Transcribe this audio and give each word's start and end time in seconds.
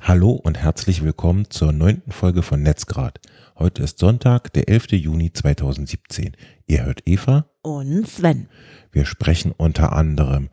Hallo 0.00 0.32
und 0.32 0.58
herzlich 0.58 1.02
willkommen 1.02 1.50
zur 1.50 1.72
neunten 1.72 2.12
Folge 2.12 2.42
von 2.42 2.62
Netzgrad. 2.62 3.18
Heute 3.58 3.82
ist 3.82 3.98
Sonntag, 3.98 4.52
der 4.52 4.68
11. 4.68 4.92
Juni 4.92 5.32
2017. 5.32 6.36
Ihr 6.66 6.84
hört 6.84 7.02
Eva 7.06 7.46
Und 7.62 8.06
Sven. 8.08 8.48
Wir 8.92 9.06
sprechen 9.06 9.52
unter 9.56 9.92
anderem 9.92 10.48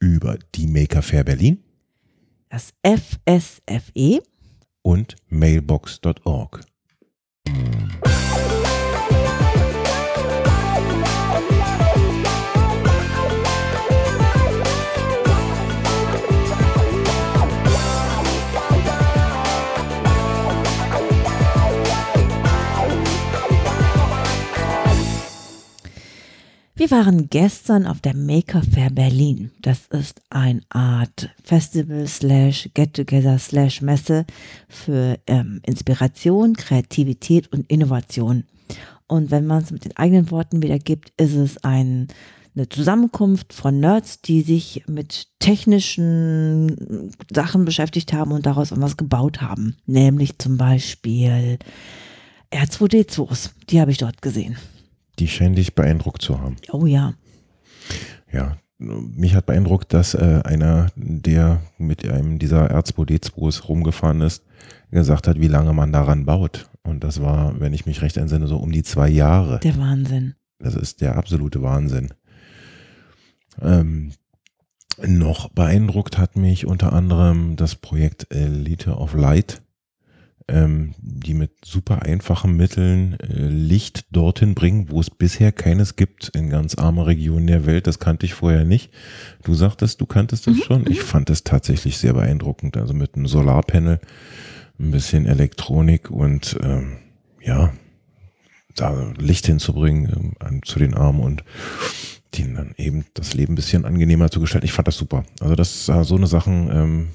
über 0.00 0.38
die 0.54 0.66
Maker 0.66 1.02
Fair 1.02 1.24
Berlin 1.24 1.62
Das 2.48 2.72
FSFE. 2.82 4.22
und 4.82 5.16
mailbox.org. 5.28 6.60
Wir 26.76 26.90
waren 26.90 27.30
gestern 27.30 27.86
auf 27.86 28.00
der 28.00 28.16
Maker 28.16 28.60
Fair 28.60 28.90
Berlin. 28.90 29.52
Das 29.62 29.86
ist 29.92 30.20
eine 30.28 30.60
Art 30.70 31.30
Festival 31.44 32.08
slash 32.08 32.68
Get-Together 32.74 33.38
slash 33.38 33.80
Messe 33.80 34.26
für 34.68 35.16
ähm, 35.28 35.60
Inspiration, 35.64 36.56
Kreativität 36.56 37.52
und 37.52 37.70
Innovation. 37.70 38.42
Und 39.06 39.30
wenn 39.30 39.46
man 39.46 39.62
es 39.62 39.70
mit 39.70 39.84
den 39.84 39.96
eigenen 39.96 40.32
Worten 40.32 40.64
wiedergibt, 40.64 41.12
ist 41.16 41.36
es 41.36 41.62
ein, 41.62 42.08
eine 42.56 42.68
Zusammenkunft 42.68 43.52
von 43.52 43.78
Nerds, 43.78 44.20
die 44.22 44.42
sich 44.42 44.82
mit 44.88 45.28
technischen 45.38 47.12
Sachen 47.32 47.64
beschäftigt 47.64 48.12
haben 48.12 48.32
und 48.32 48.46
daraus 48.46 48.72
etwas 48.72 48.96
gebaut 48.96 49.40
haben. 49.40 49.76
Nämlich 49.86 50.38
zum 50.38 50.56
Beispiel 50.56 51.60
R2D2s. 52.50 53.50
Die 53.70 53.80
habe 53.80 53.92
ich 53.92 53.98
dort 53.98 54.22
gesehen. 54.22 54.56
Die 55.18 55.28
scheinen 55.28 55.54
dich 55.54 55.74
beeindruckt 55.74 56.22
zu 56.22 56.40
haben. 56.40 56.56
Oh 56.72 56.86
ja. 56.86 57.14
Ja, 58.32 58.56
mich 58.78 59.34
hat 59.34 59.46
beeindruckt, 59.46 59.92
dass 59.92 60.14
äh, 60.14 60.40
einer, 60.44 60.88
der 60.96 61.60
mit 61.78 62.08
einem 62.08 62.38
dieser 62.38 62.70
R2D2s 62.76 63.64
rumgefahren 63.64 64.20
ist, 64.20 64.44
gesagt 64.90 65.28
hat, 65.28 65.40
wie 65.40 65.48
lange 65.48 65.72
man 65.72 65.92
daran 65.92 66.24
baut. 66.24 66.68
Und 66.82 67.04
das 67.04 67.20
war, 67.20 67.58
wenn 67.60 67.72
ich 67.72 67.86
mich 67.86 68.02
recht 68.02 68.16
entsinne, 68.16 68.46
so 68.46 68.56
um 68.58 68.72
die 68.72 68.82
zwei 68.82 69.08
Jahre. 69.08 69.60
Der 69.60 69.78
Wahnsinn. 69.78 70.34
Das 70.58 70.74
ist 70.74 71.00
der 71.00 71.16
absolute 71.16 71.62
Wahnsinn. 71.62 72.10
Ähm, 73.60 74.12
noch 75.04 75.48
beeindruckt 75.50 76.18
hat 76.18 76.36
mich 76.36 76.66
unter 76.66 76.92
anderem 76.92 77.56
das 77.56 77.74
Projekt 77.74 78.32
Elite 78.32 78.96
of 78.96 79.14
Light, 79.14 79.62
ähm, 80.46 80.94
die 80.98 81.34
mit 81.34 81.52
super 81.64 82.02
einfachen 82.02 82.56
Mitteln 82.56 83.18
äh, 83.20 83.48
Licht 83.48 84.04
dorthin 84.10 84.54
bringen, 84.54 84.90
wo 84.90 85.00
es 85.00 85.08
bisher 85.10 85.52
keines 85.52 85.96
gibt 85.96 86.28
in 86.34 86.50
ganz 86.50 86.74
arme 86.74 87.06
Regionen 87.06 87.46
der 87.46 87.64
Welt. 87.64 87.86
Das 87.86 87.98
kannte 87.98 88.26
ich 88.26 88.34
vorher 88.34 88.64
nicht. 88.64 88.90
Du 89.42 89.54
sagtest, 89.54 90.00
du 90.00 90.06
kanntest 90.06 90.46
das 90.46 90.58
schon. 90.58 90.90
Ich 90.90 91.02
fand 91.02 91.30
es 91.30 91.44
tatsächlich 91.44 91.96
sehr 91.96 92.12
beeindruckend. 92.12 92.76
Also 92.76 92.92
mit 92.92 93.14
einem 93.14 93.26
Solarpanel, 93.26 94.00
ein 94.78 94.90
bisschen 94.90 95.24
Elektronik 95.24 96.10
und 96.10 96.58
ähm, 96.62 96.98
ja, 97.40 97.72
da 98.74 99.12
Licht 99.16 99.46
hinzubringen 99.46 100.34
ähm, 100.44 100.62
zu 100.64 100.78
den 100.78 100.94
Armen 100.94 101.20
und 101.20 101.44
denen 102.36 102.54
dann 102.54 102.74
eben 102.76 103.04
das 103.14 103.34
Leben 103.34 103.52
ein 103.52 103.56
bisschen 103.56 103.84
angenehmer 103.84 104.30
zu 104.30 104.40
gestalten. 104.40 104.66
Ich 104.66 104.72
fand 104.72 104.88
das 104.88 104.96
super. 104.96 105.24
Also 105.40 105.54
das 105.54 105.86
so 105.86 106.16
eine 106.16 106.26
Sachen 106.26 106.70
ähm, 106.70 107.08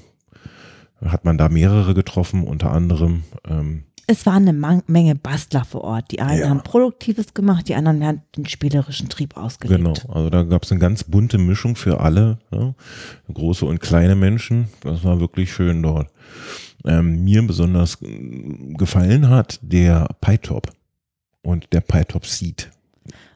hat 1.04 1.24
man 1.24 1.38
da 1.38 1.48
mehrere 1.48 1.94
getroffen, 1.94 2.44
unter 2.44 2.72
anderem 2.72 3.22
ähm, 3.48 3.84
Es 4.06 4.26
waren 4.26 4.46
eine 4.48 4.82
Menge 4.86 5.14
Bastler 5.14 5.64
vor 5.64 5.82
Ort. 5.82 6.10
Die 6.10 6.20
einen 6.20 6.40
Ja. 6.40 6.48
haben 6.50 6.62
Produktives 6.62 7.32
gemacht, 7.34 7.68
die 7.68 7.74
anderen 7.74 8.04
haben 8.04 8.22
den 8.36 8.46
spielerischen 8.46 9.08
Trieb 9.08 9.36
ausgelebt. 9.36 9.78
Genau, 9.78 9.94
also 10.14 10.30
da 10.30 10.42
gab 10.42 10.64
es 10.64 10.70
eine 10.72 10.80
ganz 10.80 11.04
bunte 11.04 11.38
Mischung 11.38 11.76
für 11.76 12.00
alle, 12.00 12.38
ja? 12.50 12.74
große 13.32 13.64
und 13.66 13.80
kleine 13.80 14.16
Menschen. 14.16 14.68
Das 14.82 15.04
war 15.04 15.20
wirklich 15.20 15.52
schön 15.52 15.82
dort. 15.82 16.10
Ähm, 16.84 17.22
mir 17.24 17.46
besonders 17.46 18.00
äh, 18.02 18.74
gefallen 18.74 19.28
hat 19.28 19.58
der 19.62 20.08
PyTop 20.20 20.72
und 21.42 21.66
der 21.72 21.80
PyTop 21.82 22.26
Seed. 22.26 22.70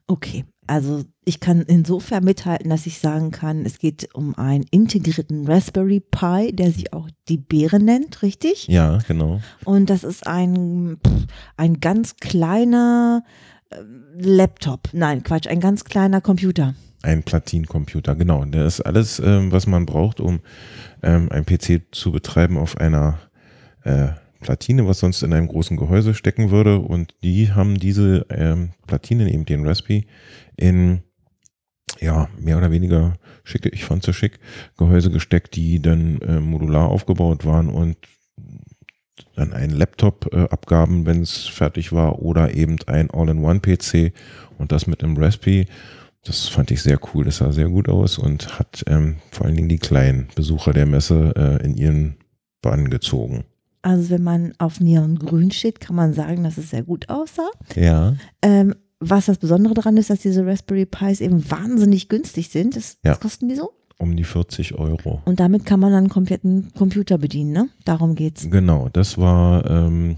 Okay, 0.06 0.44
also 0.66 1.04
ich 1.24 1.40
kann 1.40 1.62
insofern 1.62 2.24
mithalten, 2.24 2.70
dass 2.70 2.86
ich 2.86 2.98
sagen 2.98 3.30
kann, 3.30 3.64
es 3.64 3.78
geht 3.78 4.14
um 4.14 4.34
einen 4.36 4.64
integrierten 4.70 5.46
Raspberry 5.46 6.00
Pi, 6.00 6.52
der 6.52 6.70
sich 6.70 6.92
auch 6.92 7.08
die 7.28 7.38
Beere 7.38 7.80
nennt, 7.80 8.22
richtig? 8.22 8.66
Ja, 8.68 8.98
genau. 9.06 9.40
Und 9.64 9.90
das 9.90 10.04
ist 10.04 10.26
ein, 10.26 10.98
pff, 11.06 11.26
ein 11.56 11.80
ganz 11.80 12.16
kleiner 12.16 13.24
äh, 13.70 13.76
Laptop. 14.18 14.88
Nein, 14.92 15.22
Quatsch, 15.22 15.46
ein 15.46 15.60
ganz 15.60 15.84
kleiner 15.84 16.20
Computer. 16.20 16.74
Ein 17.02 17.22
Platinencomputer, 17.22 18.14
genau. 18.14 18.44
Der 18.44 18.64
ist 18.64 18.80
alles, 18.80 19.18
ähm, 19.18 19.52
was 19.52 19.66
man 19.66 19.84
braucht, 19.84 20.20
um 20.20 20.40
ähm, 21.02 21.28
ein 21.30 21.44
PC 21.44 21.82
zu 21.90 22.12
betreiben 22.12 22.56
auf 22.56 22.78
einer 22.78 23.18
äh, 23.82 24.08
Platine, 24.44 24.86
was 24.86 25.00
sonst 25.00 25.22
in 25.22 25.32
einem 25.32 25.48
großen 25.48 25.78
Gehäuse 25.78 26.12
stecken 26.12 26.50
würde. 26.50 26.78
Und 26.78 27.14
die 27.24 27.50
haben 27.52 27.78
diese 27.78 28.26
ähm, 28.28 28.72
Platinen, 28.86 29.26
eben 29.26 29.46
den 29.46 29.66
Raspberry, 29.66 30.06
in 30.56 31.02
ja, 32.00 32.28
mehr 32.38 32.58
oder 32.58 32.70
weniger 32.70 33.14
schicke, 33.42 33.70
ich 33.70 33.84
fand 33.84 34.04
sie 34.04 34.12
schick, 34.12 34.38
Gehäuse 34.76 35.10
gesteckt, 35.10 35.56
die 35.56 35.80
dann 35.80 36.20
äh, 36.20 36.40
modular 36.40 36.88
aufgebaut 36.88 37.46
waren 37.46 37.68
und 37.68 37.96
dann 39.34 39.54
einen 39.54 39.72
Laptop 39.72 40.28
äh, 40.34 40.42
abgaben, 40.50 41.06
wenn 41.06 41.22
es 41.22 41.46
fertig 41.46 41.92
war, 41.92 42.20
oder 42.20 42.54
eben 42.54 42.76
ein 42.86 43.10
All-in-One-PC 43.10 44.12
und 44.58 44.72
das 44.72 44.86
mit 44.86 45.02
einem 45.02 45.16
Raspberry. 45.16 45.66
Das 46.24 46.48
fand 46.48 46.70
ich 46.70 46.82
sehr 46.82 46.98
cool. 47.12 47.24
Das 47.24 47.38
sah 47.38 47.52
sehr 47.52 47.68
gut 47.68 47.88
aus 47.88 48.18
und 48.18 48.58
hat 48.58 48.84
ähm, 48.88 49.16
vor 49.30 49.46
allen 49.46 49.56
Dingen 49.56 49.68
die 49.68 49.78
kleinen 49.78 50.28
Besucher 50.34 50.72
der 50.74 50.86
Messe 50.86 51.32
äh, 51.34 51.64
in 51.64 51.76
ihren 51.76 52.16
Bann 52.60 52.90
gezogen. 52.90 53.44
Also 53.84 54.08
wenn 54.08 54.22
man 54.22 54.54
auf 54.56 54.80
Neongrün 54.80 55.50
steht, 55.50 55.78
kann 55.78 55.94
man 55.94 56.14
sagen, 56.14 56.42
dass 56.42 56.56
es 56.56 56.70
sehr 56.70 56.82
gut 56.82 57.10
aussah. 57.10 57.50
Ja. 57.76 58.16
Ähm, 58.40 58.74
was 58.98 59.26
das 59.26 59.36
Besondere 59.36 59.74
daran 59.74 59.98
ist, 59.98 60.08
dass 60.08 60.20
diese 60.20 60.46
Raspberry 60.46 60.86
Pis 60.86 61.20
eben 61.20 61.50
wahnsinnig 61.50 62.08
günstig 62.08 62.48
sind. 62.48 62.76
Das, 62.76 62.96
Ja. 63.04 63.10
Was 63.10 63.20
kosten 63.20 63.46
die 63.50 63.56
so? 63.56 63.72
Um 63.98 64.16
die 64.16 64.24
40 64.24 64.74
Euro. 64.76 65.20
Und 65.26 65.38
damit 65.38 65.66
kann 65.66 65.80
man 65.80 65.90
dann 65.90 66.04
einen 66.04 66.08
kompletten 66.08 66.72
Computer 66.72 67.18
bedienen, 67.18 67.52
ne? 67.52 67.68
Darum 67.84 68.14
geht's. 68.14 68.48
Genau, 68.50 68.88
das 68.90 69.18
war, 69.18 69.68
ähm, 69.70 70.16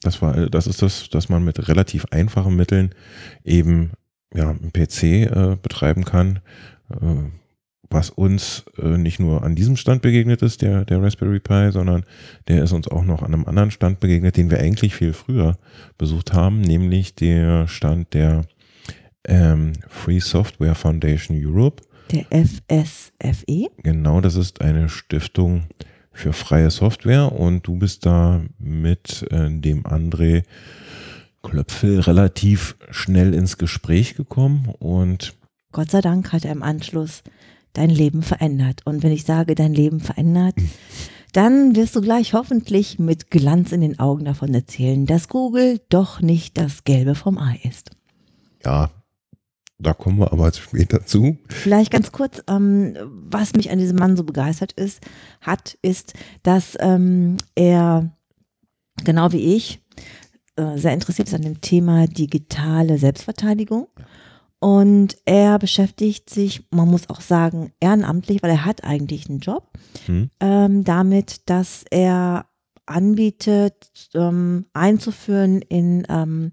das 0.00 0.22
war, 0.22 0.48
das 0.48 0.68
ist 0.68 0.80
das, 0.80 1.08
dass 1.08 1.28
man 1.28 1.44
mit 1.44 1.66
relativ 1.66 2.06
einfachen 2.12 2.54
Mitteln 2.54 2.94
eben 3.42 3.90
ja, 4.32 4.50
einen 4.50 4.72
PC 4.72 5.02
äh, 5.02 5.56
betreiben 5.60 6.04
kann, 6.04 6.38
äh, 6.90 7.28
was 7.90 8.10
uns 8.10 8.64
äh, 8.78 8.98
nicht 8.98 9.18
nur 9.18 9.42
an 9.42 9.54
diesem 9.54 9.76
Stand 9.76 10.02
begegnet 10.02 10.42
ist, 10.42 10.62
der, 10.62 10.84
der 10.84 11.02
Raspberry 11.02 11.40
Pi, 11.40 11.70
sondern 11.72 12.04
der 12.48 12.62
ist 12.62 12.72
uns 12.72 12.88
auch 12.88 13.04
noch 13.04 13.22
an 13.22 13.32
einem 13.32 13.46
anderen 13.46 13.70
Stand 13.70 14.00
begegnet, 14.00 14.36
den 14.36 14.50
wir 14.50 14.60
eigentlich 14.60 14.94
viel 14.94 15.12
früher 15.12 15.56
besucht 15.96 16.32
haben, 16.32 16.60
nämlich 16.60 17.14
der 17.14 17.66
Stand 17.68 18.14
der 18.14 18.44
ähm, 19.26 19.72
Free 19.88 20.20
Software 20.20 20.74
Foundation 20.74 21.36
Europe. 21.40 21.82
Der 22.12 22.26
FSFE. 22.30 23.68
Genau, 23.82 24.20
das 24.20 24.34
ist 24.36 24.60
eine 24.60 24.88
Stiftung 24.88 25.64
für 26.12 26.32
freie 26.32 26.70
Software 26.70 27.32
und 27.32 27.66
du 27.66 27.76
bist 27.76 28.04
da 28.04 28.40
mit 28.58 29.24
äh, 29.30 29.50
dem 29.50 29.84
André 29.84 30.42
Klöpfel 31.42 32.00
relativ 32.00 32.76
schnell 32.90 33.34
ins 33.34 33.56
Gespräch 33.56 34.16
gekommen 34.16 34.74
und 34.78 35.34
Gott 35.70 35.90
sei 35.90 36.00
Dank 36.00 36.32
hat 36.32 36.44
er 36.44 36.52
im 36.52 36.62
Anschluss 36.62 37.22
dein 37.72 37.90
Leben 37.90 38.22
verändert. 38.22 38.82
Und 38.84 39.02
wenn 39.02 39.12
ich 39.12 39.24
sage, 39.24 39.54
dein 39.54 39.74
Leben 39.74 40.00
verändert, 40.00 40.54
dann 41.32 41.76
wirst 41.76 41.94
du 41.94 42.00
gleich 42.00 42.32
hoffentlich 42.32 42.98
mit 42.98 43.30
Glanz 43.30 43.72
in 43.72 43.80
den 43.80 43.98
Augen 43.98 44.24
davon 44.24 44.54
erzählen, 44.54 45.06
dass 45.06 45.28
Google 45.28 45.80
doch 45.88 46.20
nicht 46.20 46.58
das 46.58 46.84
Gelbe 46.84 47.14
vom 47.14 47.38
Ei 47.38 47.60
ist. 47.64 47.90
ja, 48.64 48.90
da 49.80 49.94
kommen 49.94 50.18
wir 50.18 50.32
aber 50.32 50.52
später 50.52 51.06
zu. 51.06 51.38
Vielleicht 51.48 51.92
ganz 51.92 52.10
kurz, 52.10 52.42
ähm, 52.48 52.96
was 53.30 53.54
mich 53.54 53.70
an 53.70 53.78
diesem 53.78 53.96
Mann 53.96 54.16
so 54.16 54.24
begeistert 54.24 54.72
ist, 54.72 55.00
hat, 55.40 55.78
ist, 55.82 56.14
dass 56.42 56.76
ähm, 56.80 57.36
er 57.54 58.10
genau 59.04 59.30
wie 59.30 59.54
ich 59.54 59.80
äh, 60.56 60.76
sehr 60.76 60.94
interessiert 60.94 61.28
ist 61.28 61.34
an 61.34 61.42
dem 61.42 61.60
Thema 61.60 62.08
digitale 62.08 62.98
Selbstverteidigung. 62.98 63.86
Und 64.60 65.16
er 65.24 65.58
beschäftigt 65.58 66.30
sich, 66.30 66.64
man 66.70 66.88
muss 66.88 67.08
auch 67.10 67.20
sagen, 67.20 67.72
ehrenamtlich, 67.80 68.42
weil 68.42 68.50
er 68.50 68.64
hat 68.64 68.84
eigentlich 68.84 69.28
einen 69.28 69.38
Job, 69.38 69.70
Hm? 70.06 70.30
ähm, 70.40 70.84
damit, 70.84 71.48
dass 71.48 71.84
er 71.90 72.46
anbietet, 72.86 73.90
ähm, 74.14 74.66
einzuführen 74.72 75.62
in 75.62 76.06
ähm, 76.08 76.52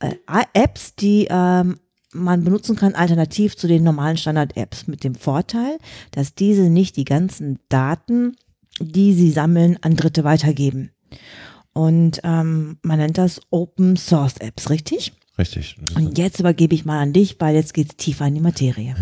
äh, 0.00 0.14
Apps, 0.54 0.96
die 0.96 1.28
ähm, 1.30 1.78
man 2.12 2.42
benutzen 2.42 2.74
kann, 2.74 2.94
alternativ 2.94 3.56
zu 3.56 3.68
den 3.68 3.84
normalen 3.84 4.16
Standard-Apps, 4.16 4.88
mit 4.88 5.04
dem 5.04 5.14
Vorteil, 5.14 5.78
dass 6.10 6.34
diese 6.34 6.70
nicht 6.70 6.96
die 6.96 7.04
ganzen 7.04 7.60
Daten 7.68 8.34
die 8.80 9.12
sie 9.12 9.30
sammeln, 9.30 9.78
an 9.82 9.94
Dritte 9.96 10.24
weitergeben. 10.24 10.90
Und 11.72 12.20
ähm, 12.24 12.78
man 12.82 12.98
nennt 12.98 13.18
das 13.18 13.40
Open 13.50 13.96
Source 13.96 14.38
Apps, 14.38 14.70
richtig? 14.70 15.12
Richtig. 15.40 15.76
Und 15.94 16.18
jetzt 16.18 16.38
übergebe 16.38 16.74
ich 16.74 16.84
mal 16.84 17.00
an 17.00 17.14
dich, 17.14 17.36
weil 17.38 17.54
jetzt 17.54 17.72
geht 17.72 17.90
es 17.90 17.96
tiefer 17.96 18.26
in 18.26 18.34
die 18.34 18.42
Materie. 18.42 18.94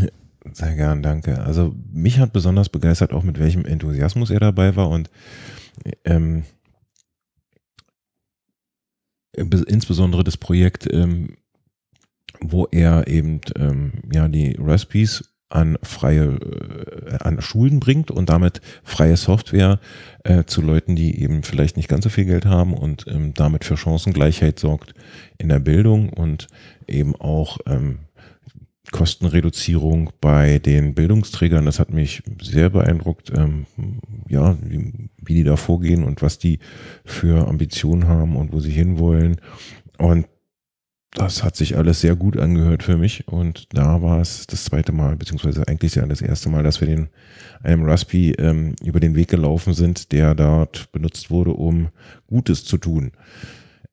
Sehr 0.52 0.76
gern, 0.76 1.02
danke. 1.02 1.40
Also 1.40 1.74
mich 1.92 2.20
hat 2.20 2.32
besonders 2.32 2.68
begeistert, 2.68 3.12
auch 3.12 3.24
mit 3.24 3.40
welchem 3.40 3.64
Enthusiasmus 3.64 4.30
er 4.30 4.38
dabei 4.38 4.76
war 4.76 4.88
und 4.88 5.10
ähm, 6.04 6.44
insbesondere 9.34 10.22
das 10.22 10.36
Projekt, 10.36 10.88
ähm, 10.92 11.36
wo 12.40 12.66
er 12.66 13.08
eben 13.08 13.40
ähm, 13.56 13.94
ja 14.12 14.28
die 14.28 14.56
Recipes 14.60 15.28
an 15.50 15.78
freie, 15.82 16.24
äh, 16.24 17.18
an 17.20 17.40
Schulen 17.40 17.80
bringt 17.80 18.10
und 18.10 18.28
damit 18.28 18.60
freie 18.82 19.16
Software 19.16 19.80
äh, 20.24 20.44
zu 20.44 20.60
Leuten, 20.60 20.96
die 20.96 21.22
eben 21.22 21.42
vielleicht 21.42 21.76
nicht 21.76 21.88
ganz 21.88 22.04
so 22.04 22.10
viel 22.10 22.26
Geld 22.26 22.46
haben 22.46 22.74
und 22.74 23.06
ähm, 23.08 23.32
damit 23.34 23.64
für 23.64 23.76
Chancengleichheit 23.76 24.58
sorgt 24.58 24.94
in 25.38 25.48
der 25.48 25.58
Bildung 25.58 26.10
und 26.10 26.48
eben 26.86 27.16
auch 27.16 27.58
ähm, 27.66 28.00
Kostenreduzierung 28.90 30.10
bei 30.20 30.58
den 30.58 30.94
Bildungsträgern. 30.94 31.66
Das 31.66 31.78
hat 31.78 31.92
mich 31.92 32.22
sehr 32.40 32.70
beeindruckt, 32.70 33.30
ähm, 33.36 33.66
ja, 34.28 34.56
wie, 34.62 35.10
wie 35.22 35.34
die 35.34 35.44
da 35.44 35.56
vorgehen 35.56 36.04
und 36.04 36.22
was 36.22 36.38
die 36.38 36.58
für 37.04 37.46
Ambitionen 37.48 38.06
haben 38.06 38.36
und 38.36 38.52
wo 38.52 38.60
sie 38.60 38.70
hinwollen. 38.70 39.36
Und 39.98 40.26
das 41.18 41.42
hat 41.42 41.56
sich 41.56 41.76
alles 41.76 42.00
sehr 42.00 42.16
gut 42.16 42.38
angehört 42.38 42.82
für 42.82 42.96
mich 42.96 43.28
und 43.28 43.66
da 43.74 44.00
war 44.02 44.20
es 44.20 44.46
das 44.46 44.64
zweite 44.64 44.92
Mal, 44.92 45.16
beziehungsweise 45.16 45.66
eigentlich 45.66 45.96
ja 45.96 46.06
das 46.06 46.22
erste 46.22 46.48
Mal, 46.48 46.62
dass 46.62 46.80
wir 46.80 46.88
den 46.88 47.08
einem 47.62 47.84
Raspi 47.84 48.32
ähm, 48.38 48.74
über 48.82 49.00
den 49.00 49.14
Weg 49.14 49.28
gelaufen 49.28 49.74
sind, 49.74 50.12
der 50.12 50.34
dort 50.34 50.92
benutzt 50.92 51.30
wurde, 51.30 51.52
um 51.52 51.88
Gutes 52.28 52.64
zu 52.64 52.78
tun. 52.78 53.12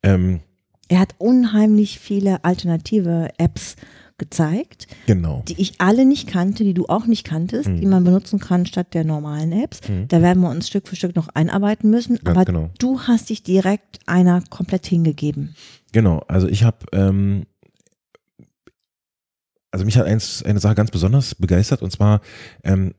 Ähm, 0.02 0.40
er 0.88 1.00
hat 1.00 1.14
unheimlich 1.18 1.98
viele 1.98 2.44
alternative 2.44 3.30
Apps 3.38 3.74
gezeigt, 4.18 4.86
genau. 5.06 5.42
die 5.46 5.60
ich 5.60 5.74
alle 5.78 6.06
nicht 6.06 6.26
kannte, 6.28 6.64
die 6.64 6.72
du 6.72 6.86
auch 6.86 7.06
nicht 7.06 7.24
kanntest, 7.24 7.68
mhm. 7.68 7.80
die 7.80 7.86
man 7.86 8.02
benutzen 8.02 8.38
kann 8.38 8.64
statt 8.64 8.94
der 8.94 9.04
normalen 9.04 9.52
Apps. 9.52 9.86
Mhm. 9.88 10.08
Da 10.08 10.22
werden 10.22 10.42
wir 10.42 10.48
uns 10.48 10.68
Stück 10.68 10.88
für 10.88 10.96
Stück 10.96 11.16
noch 11.16 11.28
einarbeiten 11.34 11.90
müssen. 11.90 12.16
Ganz 12.16 12.36
aber 12.36 12.44
genau. 12.46 12.70
du 12.78 13.00
hast 13.00 13.28
dich 13.28 13.42
direkt 13.42 13.98
einer 14.06 14.42
komplett 14.48 14.86
hingegeben. 14.86 15.54
Genau, 15.96 16.18
also 16.28 16.46
ich 16.46 16.62
habe, 16.62 16.84
ähm, 16.92 17.46
also 19.70 19.86
mich 19.86 19.96
hat 19.96 20.04
eins, 20.04 20.42
eine 20.42 20.58
Sache 20.58 20.74
ganz 20.74 20.90
besonders 20.90 21.34
begeistert 21.34 21.80
und 21.80 21.90
zwar 21.90 22.20
ähm, 22.64 22.92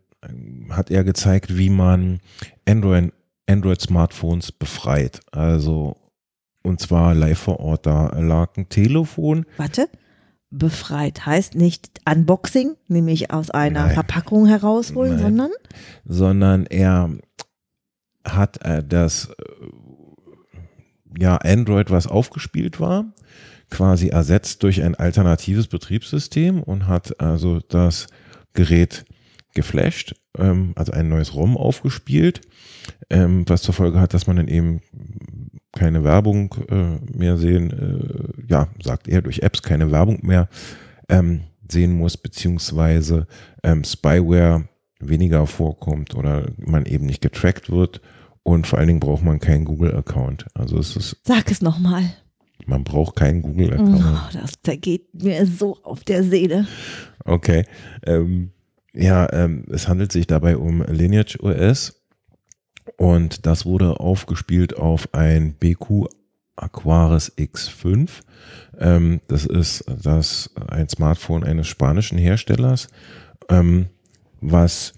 hat 0.72 0.90
er 0.90 1.04
gezeigt, 1.04 1.60
wie 1.60 1.70
man 1.70 2.22
Android, 2.68 3.14
Android 3.48 3.80
Smartphones 3.80 4.52
befreit. 4.52 5.20
Also 5.32 5.96
und 6.64 6.80
zwar 6.80 7.14
live 7.14 7.38
vor 7.38 7.60
Ort. 7.60 7.86
Da 7.86 8.20
lag 8.20 8.58
ein 8.58 8.68
Telefon. 8.68 9.46
Warte, 9.58 9.90
befreit 10.50 11.24
heißt 11.24 11.54
nicht 11.54 12.02
Unboxing, 12.12 12.78
nämlich 12.88 13.30
aus 13.30 13.52
einer 13.52 13.86
Nein. 13.86 13.94
Verpackung 13.94 14.48
herausholen, 14.48 15.18
Nein. 15.18 15.22
sondern? 15.22 15.52
Sondern 16.04 16.66
er 16.66 17.12
hat 18.26 18.66
äh, 18.66 18.84
das 18.84 19.30
ja, 21.18 21.38
Android, 21.38 21.90
was 21.90 22.08
aufgespielt 22.08 22.80
war, 22.80 23.06
quasi 23.70 24.10
ersetzt 24.10 24.64
durch 24.64 24.82
ein 24.82 24.96
alternatives 24.96 25.68
Betriebssystem 25.68 26.62
und 26.64 26.88
hat 26.88 27.20
also 27.20 27.60
das 27.68 28.08
Gerät 28.54 29.06
geflasht, 29.54 30.16
ähm, 30.38 30.74
also 30.76 30.92
ein 30.92 31.10
neues 31.10 31.34
ROM 31.34 31.58
aufgespielt, 31.58 32.42
ähm, 33.10 33.44
was 33.48 33.62
zur 33.62 33.74
Folge 33.74 34.00
hat, 34.00 34.14
dass 34.14 34.28
man 34.28 34.38
dann 34.38 34.48
eben 34.48 34.82
keine 35.74 36.04
Werbung 36.04 36.56
äh, 36.70 37.18
mehr 37.18 37.38
sehen, 37.38 37.72
äh, 37.72 38.44
ja, 38.48 38.68
sagt 38.82 39.08
er, 39.08 39.22
durch 39.22 39.40
Apps 39.40 39.62
keine 39.62 39.92
Werbung 39.92 40.20
mehr 40.26 40.50
ähm, 41.10 41.42
sehen 41.70 41.94
muss, 41.94 42.18
beziehungsweise 42.18 43.28
ähm, 43.64 43.84
Spyware 43.84 44.68
weniger 45.00 45.46
vorkommt 45.46 46.16
oder 46.16 46.48
man 46.58 46.86
eben 46.86 47.06
nicht 47.06 47.22
getrackt 47.22 47.70
wird 47.70 48.02
und 48.48 48.66
vor 48.66 48.80
allen 48.80 48.88
Dingen 48.88 49.02
braucht 49.02 49.26
man 49.26 49.40
keinen 49.40 49.66
Google-Account. 49.66 50.46
Also 50.54 50.80
es 50.80 50.96
ist. 50.96 51.18
Sag 51.26 51.52
es 51.52 51.62
nochmal. 51.62 52.04
Man 52.66 52.86
braucht 52.86 53.18
keinen 53.18 53.42
Google-Account. 53.42 54.02
Oh, 54.02 54.40
das 54.40 54.54
zergeht 54.64 55.14
mir 55.14 55.46
so 55.46 55.78
auf 55.84 56.06
der 56.06 56.24
Seele. 56.24 56.66
Okay. 57.26 57.66
Ähm, 58.06 58.52
ja, 58.94 59.28
ähm, 59.34 59.66
es 59.70 59.90
handelt 59.90 60.14
sich 60.14 60.28
dabei 60.28 60.56
um 60.56 60.82
Lineage 60.84 61.38
OS 61.42 62.02
und 62.96 63.46
das 63.46 63.66
wurde 63.66 64.00
aufgespielt 64.00 64.78
auf 64.78 65.14
ein 65.14 65.56
BQ 65.56 66.06
Aquaris 66.56 67.34
X5. 67.38 68.10
Ähm, 68.80 69.20
das 69.28 69.46
ist 69.46 69.84
das 70.02 70.52
ein 70.70 70.88
Smartphone 70.88 71.44
eines 71.44 71.68
spanischen 71.68 72.18
Herstellers, 72.18 72.88
ähm, 73.50 73.88
was 74.40 74.94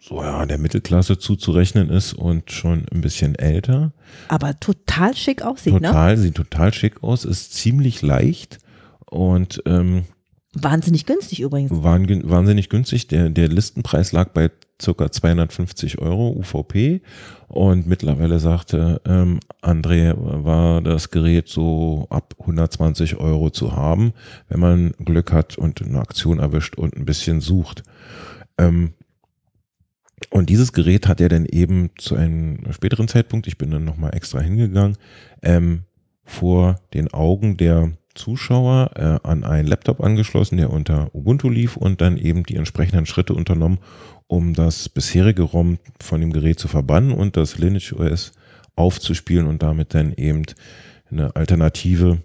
so 0.00 0.22
ja, 0.22 0.46
der 0.46 0.58
Mittelklasse 0.58 1.18
zuzurechnen 1.18 1.90
ist 1.90 2.14
und 2.14 2.50
schon 2.50 2.86
ein 2.92 3.00
bisschen 3.00 3.34
älter. 3.34 3.92
Aber 4.28 4.58
total 4.58 5.14
schick 5.16 5.42
aussieht, 5.42 5.74
total, 5.74 5.80
ne? 5.80 5.88
Total, 5.88 6.16
sieht 6.16 6.34
total 6.34 6.74
schick 6.74 7.02
aus, 7.02 7.24
ist 7.24 7.54
ziemlich 7.54 8.02
leicht 8.02 8.58
und 9.10 9.62
ähm, 9.66 10.04
wahnsinnig 10.54 11.06
günstig 11.06 11.40
übrigens. 11.40 11.70
wahnsinnig 11.82 12.68
günstig. 12.68 13.08
Der, 13.08 13.30
der 13.30 13.48
Listenpreis 13.48 14.12
lag 14.12 14.30
bei 14.30 14.50
ca. 14.78 15.10
250 15.12 15.98
Euro 15.98 16.30
UVP 16.30 17.02
und 17.48 17.86
mittlerweile 17.86 18.38
sagte 18.38 19.00
ähm, 19.04 19.40
André, 19.62 20.14
war 20.16 20.80
das 20.80 21.10
Gerät 21.10 21.48
so 21.48 22.06
ab 22.08 22.34
120 22.40 23.16
Euro 23.16 23.50
zu 23.50 23.76
haben, 23.76 24.12
wenn 24.48 24.60
man 24.60 24.92
Glück 25.04 25.32
hat 25.32 25.58
und 25.58 25.82
eine 25.82 26.00
Aktion 26.00 26.38
erwischt 26.38 26.76
und 26.76 26.96
ein 26.96 27.04
bisschen 27.04 27.40
sucht. 27.40 27.82
Ähm, 28.56 28.94
und 30.28 30.50
dieses 30.50 30.72
Gerät 30.72 31.08
hat 31.08 31.20
er 31.20 31.28
dann 31.28 31.46
eben 31.46 31.90
zu 31.96 32.14
einem 32.14 32.72
späteren 32.72 33.08
Zeitpunkt, 33.08 33.46
ich 33.46 33.56
bin 33.56 33.70
dann 33.70 33.84
nochmal 33.84 34.14
extra 34.14 34.40
hingegangen, 34.40 34.98
ähm, 35.42 35.84
vor 36.24 36.80
den 36.92 37.12
Augen 37.12 37.56
der 37.56 37.92
Zuschauer 38.14 38.90
äh, 38.96 39.26
an 39.26 39.44
einen 39.44 39.66
Laptop 39.66 40.02
angeschlossen, 40.02 40.58
der 40.58 40.70
unter 40.70 41.14
Ubuntu 41.14 41.48
lief 41.48 41.76
und 41.76 42.00
dann 42.00 42.18
eben 42.18 42.42
die 42.44 42.56
entsprechenden 42.56 43.06
Schritte 43.06 43.34
unternommen, 43.34 43.78
um 44.26 44.54
das 44.54 44.88
bisherige 44.88 45.42
ROM 45.42 45.78
von 46.00 46.20
dem 46.20 46.32
Gerät 46.32 46.58
zu 46.58 46.68
verbannen 46.68 47.12
und 47.12 47.36
das 47.36 47.58
Lineage 47.58 47.94
OS 47.94 48.32
aufzuspielen 48.76 49.46
und 49.46 49.62
damit 49.62 49.94
dann 49.94 50.12
eben 50.12 50.42
eine 51.10 51.34
Alternative 51.34 52.18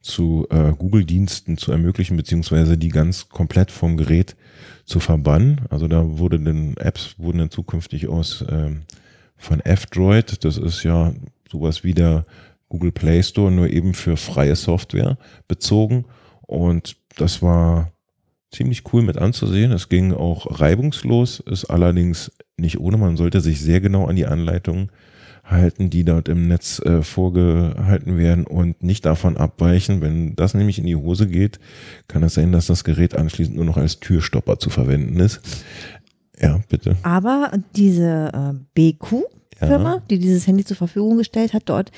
zu 0.00 0.46
äh, 0.50 0.72
Google-Diensten 0.72 1.58
zu 1.58 1.72
ermöglichen, 1.72 2.16
beziehungsweise 2.16 2.78
die 2.78 2.88
ganz 2.88 3.28
komplett 3.28 3.70
vom 3.70 3.96
Gerät 3.96 4.36
zu 4.86 5.00
verbannen. 5.00 5.62
Also 5.68 5.88
da 5.88 6.18
wurde 6.18 6.40
dann 6.40 6.74
Apps 6.78 7.16
wurden 7.18 7.38
dann 7.38 7.50
zukünftig 7.50 8.08
aus 8.08 8.44
ähm, 8.48 8.82
von 9.36 9.60
F-Droid, 9.60 10.44
das 10.44 10.56
ist 10.56 10.82
ja 10.82 11.12
sowas 11.50 11.84
wie 11.84 11.92
der 11.92 12.24
Google 12.68 12.92
Play 12.92 13.22
Store, 13.22 13.50
nur 13.50 13.68
eben 13.68 13.92
für 13.92 14.16
freie 14.16 14.56
Software 14.56 15.18
bezogen. 15.46 16.06
Und 16.42 16.96
das 17.16 17.42
war 17.42 17.92
ziemlich 18.50 18.92
cool 18.92 19.02
mit 19.02 19.18
anzusehen. 19.18 19.72
Es 19.72 19.88
ging 19.88 20.12
auch 20.12 20.60
reibungslos, 20.60 21.40
ist 21.40 21.66
allerdings 21.66 22.32
nicht 22.56 22.80
ohne. 22.80 22.96
Man 22.96 23.16
sollte 23.16 23.40
sich 23.40 23.60
sehr 23.60 23.80
genau 23.80 24.06
an 24.06 24.16
die 24.16 24.26
Anleitungen 24.26 24.90
halten, 25.46 25.90
die 25.90 26.04
dort 26.04 26.28
im 26.28 26.48
Netz 26.48 26.80
äh, 26.80 27.02
vorgehalten 27.02 28.18
werden 28.18 28.46
und 28.46 28.82
nicht 28.82 29.06
davon 29.06 29.36
abweichen. 29.36 30.00
Wenn 30.00 30.34
das 30.36 30.54
nämlich 30.54 30.78
in 30.78 30.86
die 30.86 30.96
Hose 30.96 31.26
geht, 31.26 31.58
kann 32.08 32.22
es 32.22 32.34
sein, 32.34 32.52
dass 32.52 32.66
das 32.66 32.84
Gerät 32.84 33.14
anschließend 33.14 33.56
nur 33.56 33.64
noch 33.64 33.76
als 33.76 34.00
Türstopper 34.00 34.58
zu 34.58 34.70
verwenden 34.70 35.20
ist. 35.20 35.40
Ja, 36.40 36.60
bitte. 36.68 36.96
Aber 37.02 37.52
diese 37.74 38.30
äh, 38.34 38.54
BQ-Firma, 38.74 39.94
ja. 39.94 40.02
die 40.10 40.18
dieses 40.18 40.46
Handy 40.46 40.64
zur 40.64 40.76
Verfügung 40.76 41.16
gestellt 41.16 41.54
hat, 41.54 41.62
dort, 41.66 41.92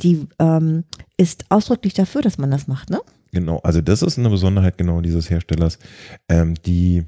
die 0.00 0.26
ähm, 0.38 0.84
ist 1.16 1.44
ausdrücklich 1.48 1.94
dafür, 1.94 2.22
dass 2.22 2.38
man 2.38 2.50
das 2.50 2.66
macht, 2.66 2.90
ne? 2.90 3.00
Genau, 3.32 3.58
also 3.58 3.80
das 3.80 4.02
ist 4.02 4.18
eine 4.18 4.28
Besonderheit 4.28 4.76
genau 4.76 5.00
dieses 5.00 5.30
Herstellers. 5.30 5.78
Ähm, 6.28 6.54
die 6.66 7.04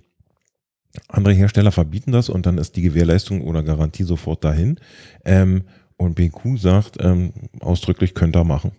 andere 1.09 1.35
Hersteller 1.35 1.73
verbieten 1.73 2.13
das 2.13 2.29
und 2.29 2.47
dann 2.47 2.59
ist 2.59 2.77
die 2.77 2.83
Gewährleistung 2.83 3.43
oder 3.43 3.63
Garantie 3.63 4.05
sofort 4.05 4.45
dahin. 4.45 4.79
Ähm, 5.25 5.65
und 6.05 6.15
BQ 6.15 6.59
sagt 6.59 6.97
ähm, 7.01 7.33
ausdrücklich, 7.61 8.15
könnt 8.15 8.37
ihr 8.37 8.45
machen. 8.45 8.73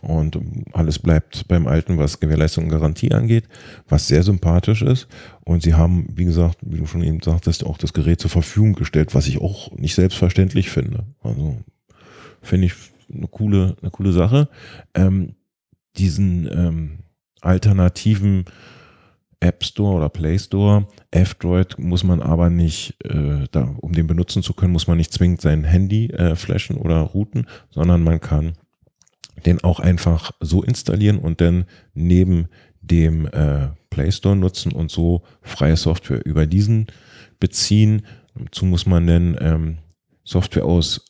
Und 0.00 0.36
ähm, 0.36 0.64
alles 0.72 0.98
bleibt 0.98 1.46
beim 1.48 1.66
Alten, 1.66 1.98
was 1.98 2.20
Gewährleistung 2.20 2.64
und 2.64 2.70
Garantie 2.70 3.12
angeht, 3.12 3.44
was 3.88 4.08
sehr 4.08 4.22
sympathisch 4.22 4.82
ist. 4.82 5.06
Und 5.44 5.62
sie 5.62 5.74
haben, 5.74 6.08
wie 6.14 6.24
gesagt, 6.24 6.58
wie 6.62 6.78
du 6.78 6.86
schon 6.86 7.02
eben 7.02 7.20
sagtest, 7.22 7.64
auch 7.64 7.78
das 7.78 7.92
Gerät 7.92 8.20
zur 8.20 8.30
Verfügung 8.30 8.72
gestellt, 8.72 9.14
was 9.14 9.28
ich 9.28 9.40
auch 9.40 9.70
nicht 9.72 9.94
selbstverständlich 9.94 10.70
finde. 10.70 11.04
Also 11.22 11.56
finde 12.40 12.66
ich 12.66 12.74
eine 13.14 13.28
coole, 13.28 13.76
eine 13.80 13.90
coole 13.90 14.12
Sache. 14.12 14.48
Ähm, 14.94 15.34
diesen 15.96 16.48
ähm, 16.50 16.98
alternativen 17.40 18.46
App 19.42 19.64
Store 19.64 19.96
oder 19.96 20.08
Play 20.08 20.38
Store. 20.38 20.86
F-Droid 21.10 21.78
muss 21.78 22.04
man 22.04 22.22
aber 22.22 22.48
nicht, 22.48 22.96
äh, 23.04 23.46
da, 23.50 23.74
um 23.80 23.92
den 23.92 24.06
benutzen 24.06 24.42
zu 24.42 24.54
können, 24.54 24.72
muss 24.72 24.86
man 24.86 24.96
nicht 24.96 25.12
zwingend 25.12 25.40
sein 25.40 25.64
Handy 25.64 26.06
äh, 26.06 26.36
flashen 26.36 26.76
oder 26.76 27.00
routen, 27.00 27.46
sondern 27.70 28.02
man 28.02 28.20
kann 28.20 28.52
den 29.44 29.62
auch 29.64 29.80
einfach 29.80 30.30
so 30.40 30.62
installieren 30.62 31.18
und 31.18 31.40
dann 31.40 31.64
neben 31.94 32.48
dem 32.80 33.26
äh, 33.26 33.70
Play 33.90 34.12
Store 34.12 34.36
nutzen 34.36 34.72
und 34.72 34.90
so 34.90 35.22
freie 35.42 35.76
Software 35.76 36.24
über 36.24 36.46
diesen 36.46 36.86
beziehen. 37.40 38.06
Dazu 38.34 38.64
muss 38.64 38.86
man 38.86 39.06
dann 39.06 39.36
ähm, 39.40 39.78
Software 40.24 40.64
aus 40.64 41.04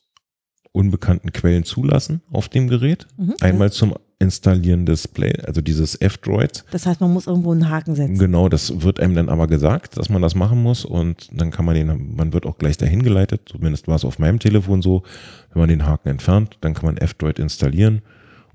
unbekannten 0.73 1.33
Quellen 1.33 1.65
zulassen 1.65 2.23
auf 2.31 2.49
dem 2.49 2.69
Gerät. 2.69 3.07
Mhm. 3.19 3.35
Einmal 3.41 3.71
zum 3.71 3.95
Installieren 4.23 4.87
des 4.87 5.09
Play, 5.09 5.33
also 5.45 5.61
dieses 5.61 6.01
F-Droid. 6.01 6.65
Das 6.71 6.87
heißt, 6.87 7.01
man 7.01 7.13
muss 7.13 7.27
irgendwo 7.27 7.51
einen 7.51 7.69
Haken 7.69 7.97
setzen. 7.97 8.19
Genau, 8.19 8.49
das 8.49 8.83
wird 8.83 9.01
einem 9.01 9.15
dann 9.15 9.29
aber 9.29 9.49
gesagt, 9.49 9.97
dass 9.97 10.09
man 10.09 10.23
das 10.23 10.37
machen 10.37 10.63
muss 10.63 10.85
und 10.85 11.29
dann 11.33 11.51
kann 11.51 11.65
man 11.65 11.75
den, 11.75 12.15
man 12.15 12.33
wird 12.33 12.47
auch 12.47 12.57
gleich 12.57 12.77
dahin 12.77 13.03
geleitet, 13.03 13.43
zumindest 13.47 13.89
war 13.89 13.97
es 13.97 14.05
auf 14.05 14.21
meinem 14.21 14.39
Telefon 14.39 14.81
so, 14.81 15.03
wenn 15.53 15.61
man 15.61 15.69
den 15.69 15.85
Haken 15.85 16.09
entfernt, 16.09 16.59
dann 16.61 16.75
kann 16.75 16.87
man 16.87 16.97
F-Droid 16.99 17.41
installieren 17.41 18.03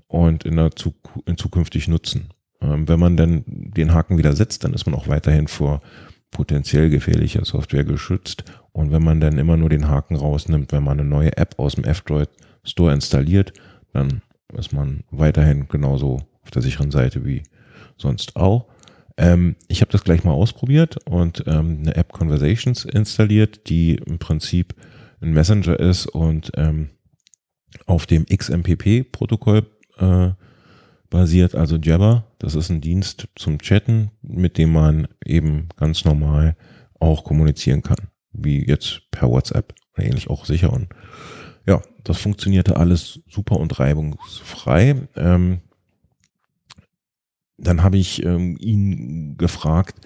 und 0.06 0.44
in 0.44 0.56
der 0.56 0.70
Zuk 0.72 0.94
in 1.26 1.36
zukünftig 1.36 1.86
nutzen. 1.86 2.30
Ähm, 2.60 2.88
wenn 2.88 2.98
man 2.98 3.16
dann 3.16 3.44
den 3.46 3.92
Haken 3.92 4.18
wieder 4.18 4.34
setzt, 4.34 4.64
dann 4.64 4.72
ist 4.72 4.86
man 4.86 4.94
auch 4.94 5.06
weiterhin 5.06 5.48
vor 5.48 5.82
potenziell 6.30 6.90
gefährlicher 6.90 7.44
Software 7.44 7.84
geschützt. 7.84 8.44
Und 8.72 8.90
wenn 8.90 9.02
man 9.02 9.20
dann 9.20 9.38
immer 9.38 9.56
nur 9.56 9.68
den 9.68 9.88
Haken 9.88 10.16
rausnimmt, 10.16 10.72
wenn 10.72 10.84
man 10.84 10.98
eine 10.98 11.08
neue 11.08 11.36
App 11.36 11.58
aus 11.58 11.74
dem 11.74 11.84
F-Droid 11.84 12.28
Store 12.64 12.92
installiert, 12.92 13.52
dann 13.92 14.22
ist 14.56 14.72
man 14.72 15.04
weiterhin 15.10 15.68
genauso 15.68 16.22
auf 16.42 16.50
der 16.50 16.62
sicheren 16.62 16.90
Seite 16.90 17.24
wie 17.24 17.42
sonst 17.96 18.36
auch. 18.36 18.66
Ähm, 19.16 19.56
ich 19.66 19.80
habe 19.80 19.90
das 19.92 20.04
gleich 20.04 20.24
mal 20.24 20.32
ausprobiert 20.32 20.96
und 21.06 21.44
ähm, 21.46 21.78
eine 21.80 21.96
App 21.96 22.12
Conversations 22.12 22.84
installiert, 22.84 23.68
die 23.68 23.96
im 23.96 24.18
Prinzip 24.18 24.74
ein 25.20 25.32
Messenger 25.32 25.78
ist 25.78 26.06
und 26.06 26.52
ähm, 26.54 26.90
auf 27.86 28.06
dem 28.06 28.24
XMPP-Protokoll 28.26 29.66
äh, 29.98 30.30
basiert, 31.10 31.54
also 31.54 31.76
Jabber. 31.76 32.24
Das 32.38 32.54
ist 32.54 32.70
ein 32.70 32.80
Dienst 32.80 33.28
zum 33.34 33.58
Chatten, 33.58 34.10
mit 34.22 34.58
dem 34.58 34.72
man 34.72 35.08
eben 35.24 35.68
ganz 35.76 36.04
normal 36.04 36.56
auch 37.00 37.24
kommunizieren 37.24 37.82
kann, 37.82 38.08
wie 38.32 38.64
jetzt 38.66 39.10
per 39.10 39.28
WhatsApp, 39.28 39.74
ähnlich 39.96 40.30
auch 40.30 40.44
sicher. 40.44 40.72
Und 40.72 40.88
ja, 41.68 41.82
das 42.02 42.16
funktionierte 42.18 42.78
alles 42.78 43.20
super 43.28 43.60
und 43.60 43.78
reibungsfrei. 43.78 45.06
Ähm, 45.14 45.60
dann 47.58 47.82
habe 47.82 47.98
ich 47.98 48.24
ähm, 48.24 48.56
ihn 48.58 49.36
gefragt, 49.36 50.00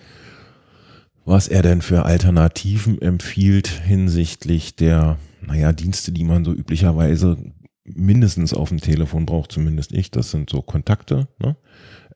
was 1.25 1.47
er 1.47 1.63
denn 1.63 1.81
für 1.81 2.05
Alternativen 2.05 3.01
empfiehlt 3.01 3.69
hinsichtlich 3.69 4.75
der, 4.75 5.19
naja, 5.41 5.73
Dienste, 5.73 6.11
die 6.11 6.25
man 6.25 6.45
so 6.45 6.53
üblicherweise 6.53 7.37
mindestens 7.85 8.53
auf 8.55 8.71
dem 8.71 8.81
Telefon 8.81 9.25
braucht, 9.25 9.53
zumindest 9.53 9.93
ich. 9.93 10.11
Das 10.11 10.33
sind 10.33 10.51
so 10.51 10.63
Kontakte, 10.63 11.29
ne? 11.39 11.57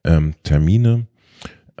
ähm, 0.03 0.33
Termine, 0.43 1.07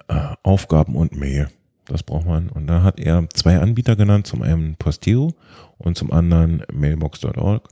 äh, 0.07 0.35
Aufgaben 0.41 0.95
und 0.95 1.17
Mail. 1.17 1.49
Das 1.85 2.03
braucht 2.03 2.27
man. 2.27 2.47
Und 2.47 2.67
da 2.67 2.83
hat 2.83 2.99
er 2.99 3.29
zwei 3.33 3.59
Anbieter 3.59 3.97
genannt, 3.97 4.27
zum 4.27 4.41
einen 4.41 4.75
Posteo 4.75 5.33
und 5.77 5.97
zum 5.97 6.11
anderen 6.11 6.63
mailbox.org. 6.71 7.67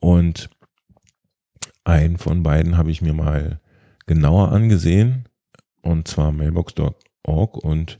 Und 0.00 0.50
einen 1.84 2.18
von 2.18 2.42
beiden 2.42 2.76
habe 2.76 2.90
ich 2.90 3.02
mir 3.02 3.14
mal 3.14 3.60
genauer 4.06 4.52
angesehen, 4.52 5.28
und 5.82 6.08
zwar 6.08 6.32
mailbox.org 6.32 7.56
und 7.56 7.98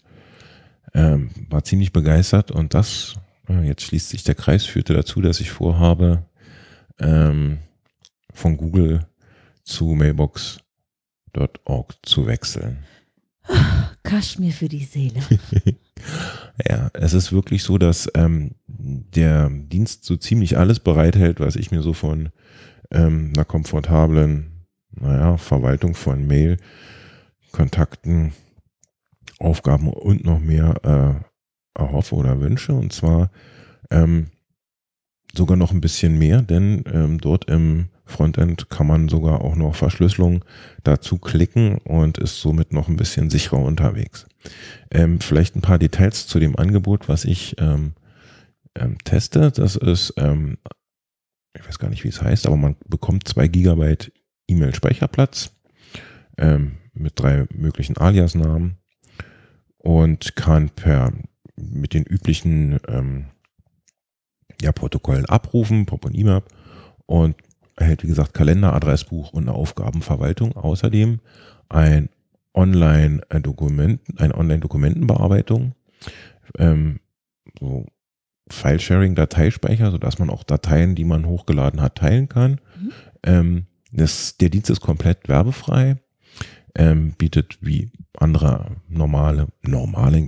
ähm, 0.94 1.30
war 1.49 1.64
ziemlich 1.64 1.92
begeistert. 1.92 2.50
Und 2.50 2.75
das, 2.75 3.14
äh, 3.49 3.66
jetzt 3.66 3.82
schließt 3.82 4.11
sich 4.11 4.25
der 4.25 4.35
Kreis, 4.35 4.64
führte 4.64 4.94
dazu, 4.94 5.21
dass 5.21 5.40
ich 5.40 5.50
vorhabe, 5.50 6.25
ähm, 6.99 7.59
von 8.32 8.56
Google 8.56 9.06
zu 9.64 9.94
mailbox.org 9.94 11.94
zu 12.02 12.26
wechseln. 12.26 12.78
Kaschmir 14.02 14.52
für 14.52 14.68
die 14.68 14.85
Seele. 14.85 15.21
ja, 16.68 16.90
es 16.94 17.12
ist 17.12 17.32
wirklich 17.32 17.62
so, 17.62 17.78
dass 17.78 18.09
ähm, 18.14 18.52
der 18.66 19.50
Dienst 19.50 20.04
so 20.04 20.16
ziemlich 20.16 20.59
alles 20.59 20.80
bereithält, 20.80 21.40
was 21.40 21.56
ich 21.56 21.71
mir 21.71 21.82
so 21.82 21.92
von 21.92 22.30
ähm, 22.90 23.32
einer 23.35 23.44
komfortablen, 23.44 24.66
naja, 24.90 25.37
Verwaltung 25.37 25.94
von 25.94 26.26
Mail, 26.26 26.59
Kontakten, 27.52 28.32
Aufgaben 29.38 29.88
und 29.88 30.25
noch 30.25 30.40
mehr 30.40 31.25
äh, 31.76 31.80
erhoffe 31.80 32.14
oder 32.14 32.40
wünsche. 32.40 32.73
Und 32.73 32.92
zwar 32.92 33.30
ähm, 33.90 34.28
sogar 35.35 35.56
noch 35.56 35.73
ein 35.73 35.80
bisschen 35.80 36.18
mehr, 36.18 36.42
denn 36.42 36.85
ähm, 36.92 37.18
dort 37.18 37.50
im 37.50 37.88
Frontend 38.04 38.68
kann 38.68 38.87
man 38.87 39.09
sogar 39.09 39.42
auch 39.42 39.54
noch 39.54 39.75
Verschlüsselung 39.75 40.44
dazu 40.82 41.18
klicken 41.18 41.78
und 41.78 42.18
ist 42.18 42.40
somit 42.40 42.73
noch 42.73 42.88
ein 42.88 42.97
bisschen 42.97 43.30
sicherer 43.30 43.61
unterwegs. 43.61 44.26
Ähm, 44.90 45.21
vielleicht 45.21 45.56
ein 45.56 45.62
paar 45.62 45.78
Details 45.78 46.26
zu 46.26 46.40
dem 46.40 46.56
Angebot, 46.56 47.09
was 47.09 47.25
ich 47.25 47.54
ähm, 47.59 47.94
ähm, 48.75 48.99
teste. 49.04 49.52
Das 49.52 49.76
ist, 49.76 50.14
ähm, 50.16 50.59
ich 51.54 51.66
weiß 51.66 51.78
gar 51.78 51.88
nicht, 51.88 52.04
wie 52.04 52.09
es 52.09 52.23
heißt, 52.23 52.47
aber 52.47 52.56
man 52.56 52.76
bekommt 52.87 53.28
zwei 53.28 53.47
Gigabyte 53.47 54.12
E-Mail-Speicherplatz 54.49 55.52
ähm, 56.38 56.78
mit 56.92 57.12
drei 57.16 57.47
möglichen 57.54 57.97
Alias-Namen 57.97 58.78
und 59.78 60.37
kann 60.37 60.71
per 60.71 61.12
mit 61.56 61.94
den 61.94 62.04
üblichen 62.04 62.80
ähm, 62.88 63.26
ja, 64.61 64.73
Protokollen 64.73 65.26
abrufen, 65.26 65.87
Pop 65.87 66.04
und 66.04 66.14
IMAP 66.14 66.49
und 67.06 67.37
erhält, 67.76 68.02
wie 68.02 68.09
gesagt, 68.09 68.35
Kalender, 68.35 68.73
Adressbuch 68.75 69.33
und 69.33 69.49
eine 69.49 69.57
Aufgabenverwaltung. 69.57 70.57
Außerdem 70.57 71.21
ein 71.69 72.09
Online-Dokument, 72.55 74.00
eine 74.19 74.37
Online-Dokumentenbearbeitung, 74.37 75.75
ähm, 76.59 77.00
so 77.59 77.87
File-Sharing, 78.49 79.14
Dateispeicher, 79.14 79.91
sodass 79.91 80.19
man 80.19 80.31
auch 80.31 80.43
Dateien, 80.43 80.95
die 80.95 81.05
man 81.05 81.26
hochgeladen 81.26 81.81
hat, 81.81 81.97
teilen 81.97 82.29
kann. 82.29 82.61
Mhm. 82.79 82.93
Ähm, 83.23 83.67
das, 83.93 84.37
der 84.37 84.50
Dienst 84.50 84.71
ist 84.71 84.81
komplett 84.81 85.29
werbefrei, 85.29 85.97
ähm, 86.75 87.14
bietet 87.17 87.59
wie 87.61 87.91
andere 88.19 88.76
normale, 88.88 89.49
normale 89.62 90.19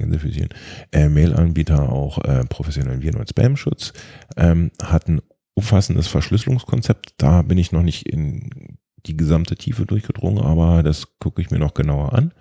äh, 0.92 1.08
Mail-Anbieter 1.08 1.90
auch 1.90 2.18
äh, 2.24 2.44
professionellen 2.44 3.02
Viren- 3.02 3.20
und 3.20 3.28
Spam-Schutz, 3.28 3.92
ähm, 4.36 4.70
hat 4.82 5.08
ein 5.08 5.20
umfassendes 5.54 6.08
Verschlüsselungskonzept. 6.08 7.14
Da 7.18 7.42
bin 7.42 7.58
ich 7.58 7.72
noch 7.72 7.82
nicht 7.82 8.08
in 8.08 8.78
die 9.06 9.16
gesamte 9.16 9.56
Tiefe 9.56 9.86
durchgedrungen, 9.86 10.42
aber 10.42 10.82
das 10.82 11.18
gucke 11.18 11.42
ich 11.42 11.50
mir 11.50 11.58
noch 11.58 11.74
genauer 11.74 12.12
an. 12.12 12.32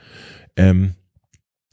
Ähm, 0.55 0.95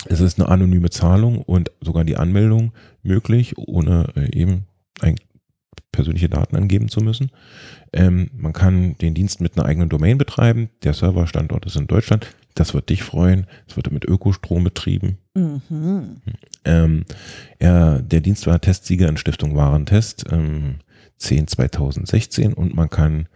es 0.07 0.21
ist 0.21 0.41
eine 0.41 0.49
anonyme 0.49 0.91
Zahlung 0.91 1.43
und 1.43 1.71
sogar 1.81 2.05
die 2.05 2.17
Anmeldung 2.17 2.73
möglich, 3.03 3.59
ohne 3.59 4.07
äh, 4.17 4.37
eben 4.37 4.67
ein, 5.01 5.17
persönliche 5.93 6.29
Daten 6.29 6.57
angeben 6.57 6.89
zu 6.89 7.01
müssen. 7.01 7.31
Ähm, 7.93 8.31
man 8.33 8.53
kann 8.53 8.97
den 8.99 9.15
Dienst 9.15 9.41
mit 9.41 9.57
einer 9.57 9.67
eigenen 9.67 9.89
Domain 9.89 10.19
betreiben. 10.19 10.71
Der 10.83 10.95
Serverstandort 10.95 11.67
ist 11.67 11.77
in 11.77 11.89
Deutschland. 11.89 12.27
Das 12.55 12.75
wird 12.75 12.89
dich 12.89 13.03
freuen. 13.03 13.47
Es 13.69 13.77
wird 13.77 13.91
mit 13.91 14.05
Ökostrom 14.05 14.65
betrieben. 14.65 15.19
Mhm. 15.35 16.17
Ähm, 16.65 17.05
er, 17.59 18.01
der 18.03 18.21
Dienst 18.21 18.47
war 18.47 18.61
Testsieger 18.61 19.09
in 19.09 19.17
Stiftung 19.17 19.57
Warentest 19.57 20.25
ähm, 20.31 20.77
10 21.21 21.47
2016 21.47 22.53
und 22.55 22.75
man 22.75 22.91
kann 22.91 23.29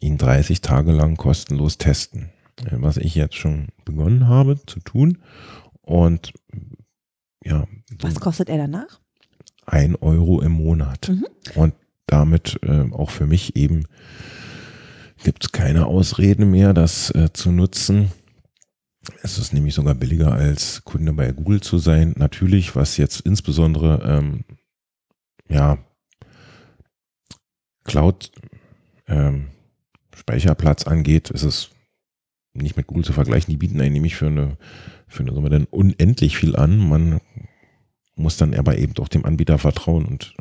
ihn 0.00 0.18
30 0.18 0.60
Tage 0.60 0.92
lang 0.92 1.16
kostenlos 1.16 1.78
testen. 1.78 2.30
Was 2.70 2.98
ich 2.98 3.14
jetzt 3.14 3.34
schon 3.34 3.68
begonnen 3.84 4.28
habe 4.28 4.60
zu 4.66 4.78
tun. 4.80 5.18
Und 5.80 6.32
ja. 7.42 7.66
Was 8.00 8.20
kostet 8.20 8.48
er 8.48 8.58
danach? 8.58 9.00
Ein 9.64 9.96
Euro 9.96 10.40
im 10.42 10.52
Monat. 10.52 11.08
Mhm. 11.08 11.26
Und 11.54 11.74
damit 12.06 12.60
äh, 12.62 12.90
auch 12.92 13.10
für 13.10 13.26
mich 13.26 13.56
eben 13.56 13.86
gibt 15.24 15.44
es 15.44 15.52
keine 15.52 15.86
Ausreden 15.86 16.50
mehr, 16.50 16.74
das 16.74 17.10
äh, 17.14 17.32
zu 17.32 17.50
nutzen. 17.50 18.12
Es 19.22 19.38
ist 19.38 19.52
nämlich 19.52 19.74
sogar 19.74 19.94
billiger 19.94 20.32
als 20.32 20.84
Kunde 20.84 21.12
bei 21.12 21.32
Google 21.32 21.60
zu 21.60 21.78
sein. 21.78 22.12
Natürlich, 22.16 22.76
was 22.76 22.96
jetzt 22.96 23.20
insbesondere 23.20 24.02
ähm, 24.04 24.44
ja 25.48 25.78
Cloud 27.84 28.30
ähm, 29.06 29.48
angeht, 30.86 31.30
ist 31.30 31.42
es 31.42 31.70
nicht 32.54 32.76
mit 32.76 32.86
Google 32.86 33.04
zu 33.04 33.12
vergleichen. 33.12 33.50
Die 33.50 33.56
bieten 33.56 33.80
einen 33.80 33.92
nämlich 33.92 34.16
für 34.16 34.26
eine 34.26 34.56
für 35.08 35.22
eine 35.22 35.32
Summe 35.32 35.50
dann 35.50 35.64
unendlich 35.64 36.36
viel 36.36 36.56
an. 36.56 36.78
Man 36.78 37.20
muss 38.16 38.36
dann 38.36 38.54
aber 38.54 38.78
eben 38.78 38.94
doch 38.94 39.08
dem 39.08 39.24
Anbieter 39.24 39.58
vertrauen 39.58 40.06
und 40.06 40.34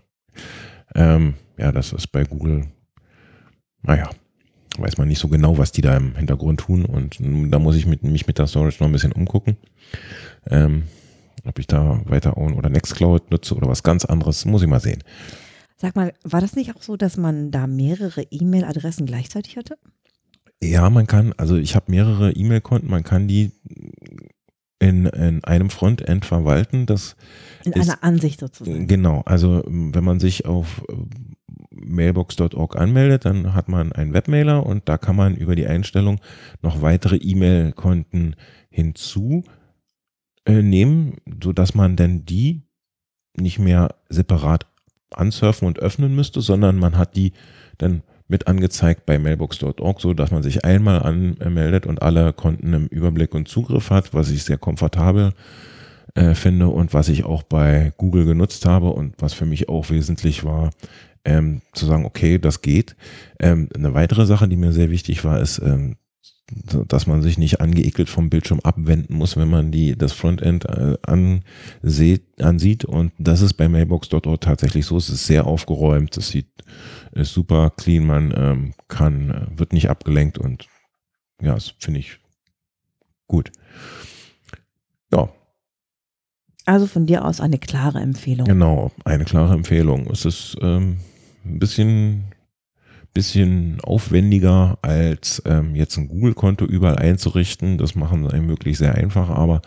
ähm, 0.96 1.36
ja, 1.58 1.72
das 1.72 1.94
ist 1.94 2.08
bei 2.08 2.24
Google, 2.24 2.68
naja, 3.82 4.10
weiß 4.78 4.98
man 4.98 5.08
nicht 5.08 5.20
so 5.20 5.28
genau, 5.28 5.58
was 5.58 5.72
die 5.72 5.82
da 5.82 5.96
im 5.96 6.16
Hintergrund 6.16 6.62
tun 6.62 6.86
und 6.86 7.18
da 7.20 7.60
muss 7.60 7.76
ich 7.76 7.86
mit, 7.86 8.04
mich 8.04 8.28
mit 8.28 8.40
der 8.40 8.48
Storage 8.48 8.78
noch 8.80 8.88
ein 8.88 8.94
bisschen 8.94 9.14
umgucken. 9.14 9.58
Ähm, 10.50 10.84
ob 11.46 11.60
ich 11.60 11.68
da 11.68 12.02
weiter 12.06 12.38
Own 12.38 12.54
oder 12.54 12.70
Nextcloud 12.70 13.32
nutze 13.32 13.56
oder 13.56 13.68
was 13.68 13.84
ganz 13.84 14.06
anderes, 14.06 14.46
muss 14.46 14.62
ich 14.62 14.68
mal 14.68 14.80
sehen. 14.80 15.04
Sag 15.82 15.96
mal, 15.96 16.14
war 16.24 16.42
das 16.42 16.56
nicht 16.56 16.76
auch 16.76 16.84
so, 16.84 16.96
dass 16.96 17.18
man 17.18 17.50
da 17.50 17.66
mehrere 17.66 18.22
E-Mail-Adressen 18.30 19.08
gleichzeitig 19.08 19.58
hatte? 19.58 19.80
Ja, 20.62 20.88
man 20.92 21.08
kann, 21.08 21.34
also 21.38 21.56
ich 21.56 21.76
habe 21.76 21.90
mehrere 21.90 22.34
E-Mail-Konten, 22.34 22.88
man 22.88 23.04
kann 23.04 23.28
die 23.28 23.52
in, 24.78 25.08
in 25.08 25.44
einem 25.44 25.72
Frontend 25.72 26.24
verwalten. 26.24 26.86
Das 26.86 27.16
in 27.66 27.72
ist, 27.72 27.90
einer 27.90 28.04
Ansicht 28.04 28.40
sozusagen. 28.40 28.86
Genau, 28.86 29.24
also 29.26 29.64
wenn 29.66 30.04
man 30.04 30.20
sich 30.20 30.46
auf 30.46 30.84
äh, 30.88 30.94
mailbox.org 31.72 32.76
anmeldet, 32.76 33.26
dann 33.26 33.56
hat 33.56 33.68
man 33.68 33.92
einen 33.92 34.14
Webmailer 34.14 34.64
und 34.64 34.88
da 34.88 35.00
kann 35.00 35.16
man 35.16 35.36
über 35.36 35.56
die 35.56 35.66
Einstellung 35.66 36.22
noch 36.62 36.84
weitere 36.84 37.16
E-Mail-Konten 37.16 38.36
hinzunehmen, 38.70 39.46
äh, 40.46 41.32
sodass 41.44 41.74
man 41.74 41.96
dann 41.96 42.24
die 42.24 42.68
nicht 43.36 43.58
mehr 43.58 43.96
separat 44.10 44.71
ansurfen 45.12 45.68
und 45.68 45.80
öffnen 45.80 46.16
müsste, 46.16 46.42
sondern 46.42 46.78
man 46.78 46.98
hat 46.98 47.16
die 47.16 47.34
dann 47.78 48.04
mit 48.28 48.48
angezeigt 48.48 49.06
bei 49.06 49.20
mailbox.org, 49.20 50.00
so 50.00 50.14
dass 50.14 50.32
man 50.32 50.42
sich 50.42 50.64
einmal 50.64 51.04
anmeldet 51.04 51.86
und 51.86 52.02
alle 52.02 52.32
Konten 52.32 52.74
im 52.74 52.88
Überblick 52.88 53.36
und 53.36 53.50
Zugriff 53.50 53.90
hat, 53.90 54.14
was 54.14 54.32
ich 54.32 54.44
sehr 54.44 54.58
komfortabel 54.58 55.34
äh, 56.16 56.34
finde 56.34 56.70
und 56.70 56.94
was 56.94 57.10
ich 57.10 57.26
auch 57.26 57.44
bei 57.44 57.92
Google 57.98 58.26
genutzt 58.26 58.66
habe 58.66 58.92
und 58.92 59.16
was 59.20 59.34
für 59.34 59.46
mich 59.46 59.68
auch 59.68 59.90
wesentlich 59.90 60.46
war, 60.46 60.72
ähm, 61.26 61.62
zu 61.74 61.86
sagen, 61.86 62.06
okay, 62.06 62.40
das 62.40 62.62
geht. 62.62 62.96
Ähm, 63.40 63.70
eine 63.76 63.94
weitere 63.94 64.26
Sache, 64.26 64.48
die 64.48 64.56
mir 64.56 64.72
sehr 64.72 64.90
wichtig 64.90 65.24
war, 65.26 65.40
ist, 65.40 65.60
ähm, 65.60 65.98
dass 66.88 67.08
man 67.08 67.22
sich 67.22 67.38
nicht 67.38 67.62
angeekelt 67.62 68.10
vom 68.10 68.30
Bildschirm 68.30 68.60
abwenden 68.62 69.16
muss, 69.16 69.38
wenn 69.38 69.50
man 69.50 69.72
die, 69.72 69.98
das 69.98 70.14
Frontend 70.14 70.66
äh, 70.66 70.98
ansieht, 71.04 72.42
ansieht. 72.42 72.86
Und 72.86 73.12
das 73.18 73.42
ist 73.42 73.54
bei 73.54 73.70
Mailbox.org 73.70 74.42
tatsächlich 74.42 74.86
so. 74.86 74.98
Es 74.98 75.10
ist 75.10 75.28
sehr 75.28 75.46
aufgeräumt. 75.46 76.18
Es 76.18 76.30
sieht 76.30 76.48
ist 77.14 77.34
super 77.34 77.72
clean. 77.76 78.06
Man 78.06 78.34
ähm, 78.36 78.74
kann, 78.88 79.30
äh, 79.30 79.60
wird 79.60 79.74
nicht 79.74 79.90
abgelenkt 79.90 80.38
und 80.38 80.68
ja, 81.42 81.54
das 81.54 81.74
finde 81.80 82.00
ich 82.00 82.20
gut. 83.28 83.52
Ja. 85.12 85.30
Also 86.66 86.86
von 86.86 87.06
dir 87.08 87.26
aus 87.26 87.42
eine 87.42 87.58
klare 87.58 88.00
Empfehlung. 88.00 88.46
Genau, 88.46 88.92
eine 89.04 89.26
klare 89.26 89.54
Empfehlung. 89.54 90.08
Es 90.12 90.26
ist 90.26 90.58
ähm, 90.62 91.00
ein 91.44 91.60
bisschen 91.60 92.26
bisschen 93.14 93.80
aufwendiger 93.82 94.78
als 94.82 95.42
ähm, 95.46 95.76
jetzt 95.76 95.98
ein 95.98 96.08
Google-Konto 96.08 96.66
überall 96.66 96.98
einzurichten. 96.98 97.78
Das 97.78 97.96
machen 97.96 98.28
sie 98.30 98.48
wirklich 98.48 98.78
sehr 98.78 98.96
einfach, 98.96 99.30
aber 99.30 99.62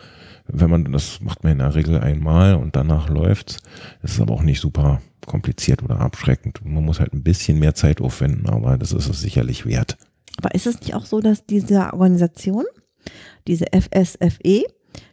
wenn 0.47 0.69
man 0.69 0.91
das 0.91 1.21
macht 1.21 1.43
man 1.43 1.53
in 1.53 1.59
der 1.59 1.75
Regel 1.75 1.99
einmal 1.99 2.55
und 2.55 2.75
danach 2.75 3.09
läuft's. 3.09 3.57
Das 4.01 4.11
ist 4.11 4.21
aber 4.21 4.33
auch 4.33 4.43
nicht 4.43 4.59
super 4.59 5.01
kompliziert 5.25 5.83
oder 5.83 5.99
abschreckend. 5.99 6.63
Man 6.63 6.85
muss 6.85 6.99
halt 6.99 7.13
ein 7.13 7.23
bisschen 7.23 7.59
mehr 7.59 7.75
Zeit 7.75 8.01
aufwenden, 8.01 8.47
aber 8.47 8.77
das 8.77 8.91
ist 8.91 9.09
es 9.09 9.21
sicherlich 9.21 9.65
wert. 9.65 9.97
Aber 10.37 10.53
ist 10.53 10.67
es 10.67 10.79
nicht 10.81 10.93
auch 10.93 11.05
so, 11.05 11.21
dass 11.21 11.45
diese 11.45 11.93
Organisation, 11.93 12.65
diese 13.47 13.65
FSFE, 13.71 14.63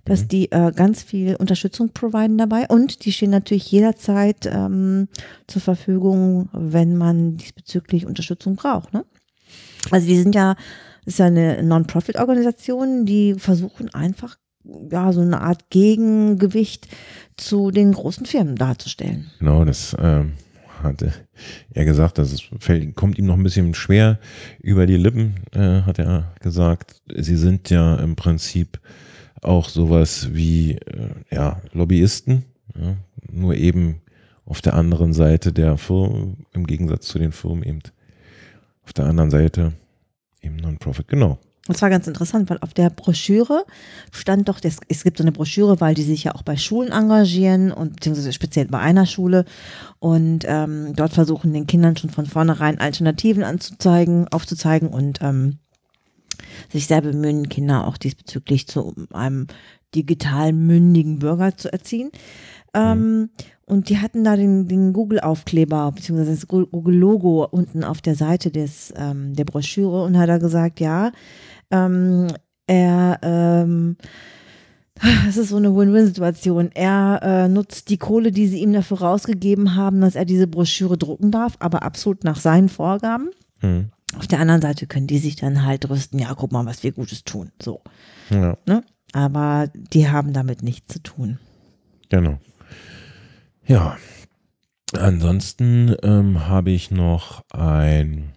dass 0.05 0.25
mhm. 0.25 0.29
die 0.29 0.53
äh, 0.53 0.73
ganz 0.75 1.03
viel 1.03 1.37
Unterstützung 1.37 1.91
providen 1.91 2.39
dabei 2.39 2.67
und 2.69 3.05
die 3.05 3.13
stehen 3.13 3.31
natürlich 3.31 3.71
jederzeit 3.71 4.47
ähm, 4.47 5.09
zur 5.47 5.63
Verfügung, 5.63 6.49
wenn 6.53 6.97
man 6.97 7.37
diesbezüglich 7.37 8.07
Unterstützung 8.07 8.57
braucht. 8.57 8.93
Ne? 8.93 9.05
Also 9.91 10.07
die 10.07 10.19
sind 10.19 10.35
ja, 10.35 10.57
ist 11.05 11.19
ja 11.19 11.27
eine 11.27 11.63
Non-Profit-Organisation, 11.63 13.07
die 13.07 13.35
versuchen 13.35 13.93
einfach 13.95 14.37
ja 14.91 15.13
so 15.13 15.21
eine 15.21 15.41
Art 15.41 15.71
Gegengewicht 15.71 16.89
zu 17.37 17.71
den 17.71 17.93
großen 17.93 18.27
Firmen 18.27 18.57
darzustellen. 18.57 19.31
Genau, 19.39 19.65
das 19.65 19.97
ähm, 19.99 20.35
hatte 20.83 21.13
er 21.73 21.85
gesagt, 21.85 22.19
das 22.19 22.41
fällt, 22.59 22.95
kommt 22.95 23.19
ihm 23.19 23.27
noch 23.27 23.37
ein 23.37 23.43
bisschen 23.43 23.75
schwer 23.75 24.19
über 24.61 24.87
die 24.87 24.97
Lippen, 24.97 25.35
äh, 25.53 25.83
hat 25.83 25.99
er 25.99 26.33
gesagt. 26.41 27.03
Sie 27.15 27.37
sind 27.37 27.71
ja 27.71 27.97
im 27.97 28.17
Prinzip 28.17 28.81
auch 29.43 29.69
sowas 29.69 30.29
wie 30.33 30.73
äh, 30.77 31.11
ja, 31.31 31.61
Lobbyisten, 31.73 32.45
ja, 32.79 32.97
nur 33.31 33.55
eben 33.55 34.01
auf 34.47 34.61
der 34.61 34.75
anderen 34.75 35.13
Seite 35.13 35.53
der 35.53 35.77
Firmen, 35.77 36.47
im 36.53 36.67
Gegensatz 36.67 37.07
zu 37.07 37.19
den 37.19 37.33
Firmen 37.33 37.63
eben 37.63 37.81
auf 38.85 38.93
der 38.93 39.07
anderen 39.07 39.31
Seite 39.31 39.73
eben 40.41 40.57
Non-Profit, 40.57 41.09
genau. 41.09 41.39
Das 41.67 41.81
war 41.81 41.91
ganz 41.91 42.09
interessant, 42.09 42.51
weil 42.51 42.59
auf 42.59 42.75
der 42.75 42.91
Broschüre 42.91 43.65
stand 44.11 44.49
doch, 44.49 44.59
es 44.89 45.05
gibt 45.05 45.19
so 45.19 45.23
eine 45.23 45.31
Broschüre, 45.31 45.81
weil 45.81 45.95
die 45.95 46.03
sich 46.03 46.25
ja 46.25 46.35
auch 46.35 46.43
bei 46.43 46.57
Schulen 46.57 46.91
engagieren 46.91 47.71
und 47.71 47.95
beziehungsweise 47.97 48.33
speziell 48.33 48.67
bei 48.67 48.81
einer 48.81 49.07
Schule 49.07 49.45
und 50.01 50.45
ähm, 50.49 50.95
dort 50.97 51.13
versuchen 51.13 51.53
den 51.53 51.69
Kindern 51.69 51.97
schon 51.97 52.11
von 52.11 52.27
vornherein 52.27 52.81
Alternativen 52.81 53.45
anzuzeigen, 53.45 54.27
aufzuzeigen 54.29 54.89
und 54.89 55.21
ähm, 55.23 55.59
sich 56.73 56.87
sehr 56.87 57.03
bemühen, 57.03 57.49
Kinder 57.49 57.87
auch 57.87 57.97
diesbezüglich 57.97 58.67
zu 58.67 58.95
einem 59.13 59.47
digital 59.95 60.53
mündigen 60.53 61.19
Bürger 61.19 61.57
zu 61.57 61.73
erziehen. 61.73 62.11
Ähm. 62.75 63.31
Und 63.65 63.89
die 63.89 63.99
hatten 63.99 64.23
da 64.23 64.37
den, 64.37 64.69
den 64.69 64.93
Google-Aufkleber, 64.93 65.93
beziehungsweise 65.93 66.33
das 66.33 66.47
Google-Logo 66.47 67.47
unten 67.51 67.85
auf 67.85 68.03
der 68.03 68.17
Seite 68.17 68.51
des, 68.51 68.93
ähm, 68.97 69.35
der 69.35 69.45
Broschüre 69.45 70.03
und 70.03 70.19
hat 70.19 70.29
da 70.29 70.37
gesagt, 70.37 70.79
ja, 70.79 71.11
ähm, 71.71 72.27
er, 72.67 73.19
ähm, 73.23 73.97
das 75.27 75.39
ist 75.39 75.49
so 75.49 75.57
eine 75.57 75.75
Win-Win-Situation. 75.75 76.71
Er 76.75 77.21
äh, 77.23 77.49
nutzt 77.49 77.89
die 77.89 77.97
Kohle, 77.97 78.31
die 78.31 78.47
sie 78.47 78.61
ihm 78.61 78.75
dafür 78.75 79.01
rausgegeben 79.01 79.75
haben, 79.75 80.03
dass 80.03 80.17
er 80.17 80.27
diese 80.27 80.49
Broschüre 80.49 80.99
drucken 80.99 81.31
darf, 81.31 81.55
aber 81.59 81.83
absolut 81.83 82.25
nach 82.25 82.41
seinen 82.41 82.69
Vorgaben. 82.69 83.31
Mhm. 83.63 83.91
Auf 84.17 84.27
der 84.27 84.41
anderen 84.41 84.61
Seite 84.61 84.87
können 84.87 85.07
die 85.07 85.19
sich 85.19 85.37
dann 85.37 85.65
halt 85.65 85.89
rüsten, 85.89 86.19
ja, 86.19 86.35
guck 86.35 86.53
mal, 86.53 86.67
was 86.67 86.83
wir 86.83 86.93
Gutes 86.93 87.25
tun. 87.25 87.51
So. 87.61 87.83
Ja. 88.31 88.57
Ne? 88.67 88.85
Aber 89.13 89.71
die 89.75 90.09
haben 90.09 90.33
damit 90.33 90.63
nichts 90.63 90.93
zu 90.93 91.03
tun. 91.03 91.39
Genau. 92.09 92.39
Ja. 93.67 93.97
Ansonsten 94.95 95.97
ähm, 96.03 96.47
habe 96.47 96.71
ich 96.71 96.91
noch 96.91 97.43
ein 97.51 98.33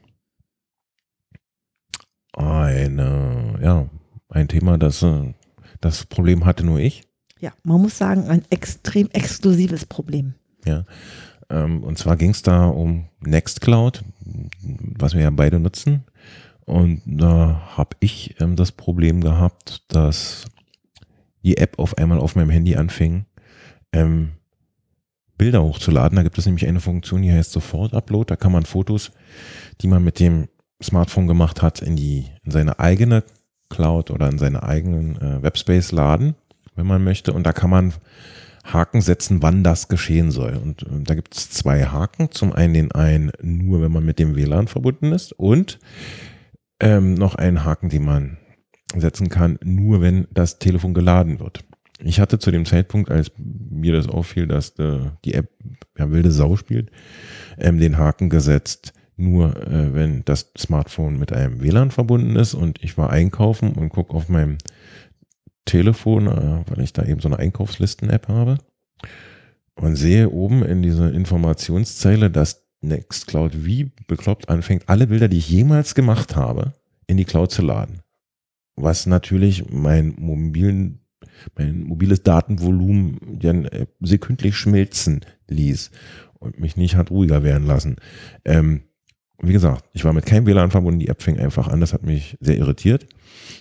eine, 2.32 3.60
ja, 3.62 3.90
ein 4.30 4.48
Thema, 4.48 4.78
das 4.78 5.02
äh, 5.04 5.34
das 5.82 6.06
Problem 6.06 6.46
hatte 6.46 6.66
nur 6.66 6.80
ich. 6.80 7.04
Ja, 7.40 7.52
man 7.64 7.82
muss 7.82 7.98
sagen, 7.98 8.28
ein 8.28 8.44
extrem 8.50 9.10
exklusives 9.12 9.86
Problem. 9.86 10.34
Ja. 10.66 10.86
Ähm, 11.50 11.84
und 11.84 11.98
zwar 11.98 12.16
ging 12.18 12.32
es 12.32 12.42
da 12.42 12.66
um 12.66 13.06
Nextcloud, 13.20 14.04
was 14.98 15.14
wir 15.14 15.22
ja 15.22 15.30
beide 15.30 15.60
nutzen. 15.60 16.04
Und 16.66 17.02
da 17.06 17.62
habe 17.78 17.96
ich 18.00 18.36
ähm, 18.42 18.56
das 18.56 18.72
Problem 18.72 19.22
gehabt, 19.22 19.84
dass 19.88 20.46
die 21.44 21.58
App 21.58 21.78
auf 21.78 21.98
einmal 21.98 22.20
auf 22.20 22.36
meinem 22.36 22.50
Handy 22.50 22.76
anfing, 22.76 23.26
ähm, 23.94 24.32
Bilder 25.38 25.64
hochzuladen. 25.64 26.16
Da 26.16 26.24
gibt 26.24 26.38
es 26.38 26.46
nämlich 26.46 26.68
eine 26.68 26.80
Funktion, 26.80 27.22
die 27.22 27.32
heißt 27.32 27.52
Sofort 27.52 27.94
Upload. 27.94 28.26
Da 28.28 28.36
kann 28.36 28.52
man 28.52 28.66
Fotos, 28.66 29.12
die 29.82 29.88
man 29.88 30.04
mit 30.04 30.20
dem 30.20 30.48
Smartphone 30.82 31.28
gemacht 31.28 31.62
hat, 31.62 31.82
in 31.82 31.96
die 31.96 32.26
in 32.44 32.52
seine 32.52 32.80
eigene 32.80 33.24
Cloud 33.70 34.12
oder 34.12 34.30
in 34.30 34.38
seine 34.38 34.64
eigenen 34.64 35.22
äh, 35.22 35.44
Webspace 35.44 35.92
laden, 35.92 36.36
wenn 36.76 36.88
man 36.88 37.04
möchte. 37.04 37.34
Und 37.34 37.44
da 37.44 37.54
kann 37.54 37.70
man 37.70 37.94
Haken 38.66 39.02
setzen, 39.02 39.42
wann 39.42 39.64
das 39.64 39.88
geschehen 39.88 40.32
soll. 40.32 40.56
Und 40.56 40.84
äh, 40.84 41.04
da 41.04 41.16
gibt 41.16 41.36
es 41.36 41.50
zwei 41.52 41.86
Haken. 41.86 42.32
Zum 42.32 42.52
einen 42.54 42.74
den 42.74 42.92
einen 42.92 43.32
nur, 43.42 43.82
wenn 43.82 43.92
man 43.92 44.06
mit 44.06 44.20
dem 44.20 44.36
WLAN 44.36 44.68
verbunden 44.68 45.12
ist 45.12 45.34
und 45.34 45.80
ähm, 46.80 47.14
noch 47.14 47.36
einen 47.36 47.64
Haken, 47.64 47.90
den 47.90 48.04
man 48.04 48.38
setzen 48.96 49.30
kann, 49.30 49.60
nur 49.64 50.02
wenn 50.02 50.28
das 50.32 50.60
Telefon 50.60 50.94
geladen 50.94 51.40
wird. 51.40 51.64
Ich 52.00 52.20
hatte 52.20 52.40
zu 52.40 52.52
dem 52.52 52.66
Zeitpunkt, 52.66 53.10
als 53.10 53.32
mir 53.38 53.94
das 53.94 54.08
auffiel, 54.08 54.48
dass 54.48 54.78
äh, 54.80 55.00
die 55.24 55.34
App 55.34 55.50
ja, 55.98 56.12
wilde 56.12 56.32
Sau 56.32 56.56
spielt, 56.56 56.92
ähm, 57.58 57.80
den 57.80 57.98
Haken 57.98 58.30
gesetzt, 58.30 58.94
nur 59.16 59.56
äh, 59.68 59.94
wenn 59.94 60.26
das 60.26 60.52
Smartphone 60.58 61.18
mit 61.18 61.32
einem 61.32 61.62
WLAN 61.62 61.92
verbunden 61.92 62.36
ist 62.36 62.54
und 62.54 62.84
ich 62.84 62.98
war 62.98 63.12
einkaufen 63.12 63.74
und 63.74 63.90
gucke 63.90 64.14
auf 64.14 64.28
meinem 64.28 64.58
Telefon, 65.66 66.28
äh, 66.28 66.64
weil 66.68 66.84
ich 66.84 66.94
da 66.94 67.04
eben 67.04 67.20
so 67.20 67.28
eine 67.28 67.40
Einkaufslisten-App 67.40 68.28
habe 68.28 68.58
und 69.76 69.96
sehe 69.96 70.30
oben 70.30 70.64
in 70.64 70.82
dieser 70.82 71.12
Informationszeile, 71.14 72.30
dass 72.32 72.66
Nextcloud 72.82 73.66
wie 73.66 73.92
bekloppt 74.08 74.50
anfängt, 74.50 74.88
alle 74.88 75.08
Bilder, 75.08 75.28
die 75.28 75.38
ich 75.38 75.50
jemals 75.50 75.96
gemacht 75.96 76.36
habe, 76.36 76.74
in 77.08 77.18
die 77.18 77.26
Cloud 77.26 77.52
zu 77.52 77.62
laden. 77.62 78.02
Was 78.76 79.06
natürlich 79.06 79.72
mein 79.72 80.16
mobilen 80.18 81.06
mein 81.56 81.84
mobiles 81.84 82.24
Datenvolumen 82.24 83.20
dann 83.40 83.66
äh, 83.66 83.88
sekündlich 84.02 84.56
schmelzen 84.56 85.22
ließ 85.48 85.92
und 86.40 86.60
mich 86.60 86.78
nicht 86.78 86.96
hat 86.96 87.12
ruhiger 87.12 87.44
werden 87.44 87.68
lassen. 87.68 87.98
Ähm, 88.44 88.84
wie 89.42 89.54
gesagt, 89.54 89.86
ich 89.94 90.06
war 90.06 90.14
mit 90.14 90.26
keinem 90.26 90.46
WLAN 90.46 90.72
verbunden, 90.72 91.00
die 91.00 91.10
App 91.10 91.22
fing 91.22 91.40
einfach 91.40 91.68
an, 91.68 91.82
das 91.82 91.94
hat 91.94 92.04
mich 92.04 92.38
sehr 92.40 92.58
irritiert. 92.58 93.08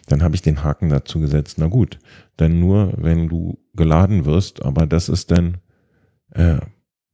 Dann 0.07 0.23
habe 0.23 0.35
ich 0.35 0.43
den 0.43 0.62
Haken 0.62 0.88
dazu 0.88 1.21
gesetzt, 1.21 1.57
na 1.59 1.67
gut, 1.67 1.99
dann 2.37 2.61
nur, 2.61 2.93
wenn 2.97 3.29
du 3.29 3.59
geladen 3.75 4.25
wirst, 4.25 4.62
aber 4.62 4.87
das 4.87 5.09
ist 5.09 5.31
dann 5.31 5.59
äh, 6.31 6.59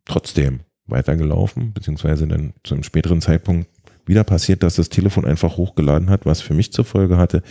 trotzdem 0.05 0.61
weitergelaufen, 0.87 1.73
beziehungsweise 1.73 2.27
dann 2.27 2.55
zu 2.65 2.75
einem 2.75 2.83
späteren 2.83 3.21
Zeitpunkt 3.21 3.69
wieder 4.07 4.25
passiert, 4.25 4.63
dass 4.63 4.75
das 4.75 4.89
Telefon 4.89 5.25
einfach 5.25 5.57
hochgeladen 5.57 6.11
hat, 6.11 6.27
was 6.27 6.41
für 6.41 6.55
mich 6.55 6.73
zur 6.73 6.85
Folge 6.85 7.17
hatte, 7.17 7.43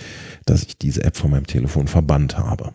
dass 0.46 0.64
ich 0.64 0.78
diese 0.78 1.04
App 1.04 1.16
von 1.16 1.32
meinem 1.32 1.48
Telefon 1.48 1.88
verbannt 1.88 2.38
habe. 2.38 2.74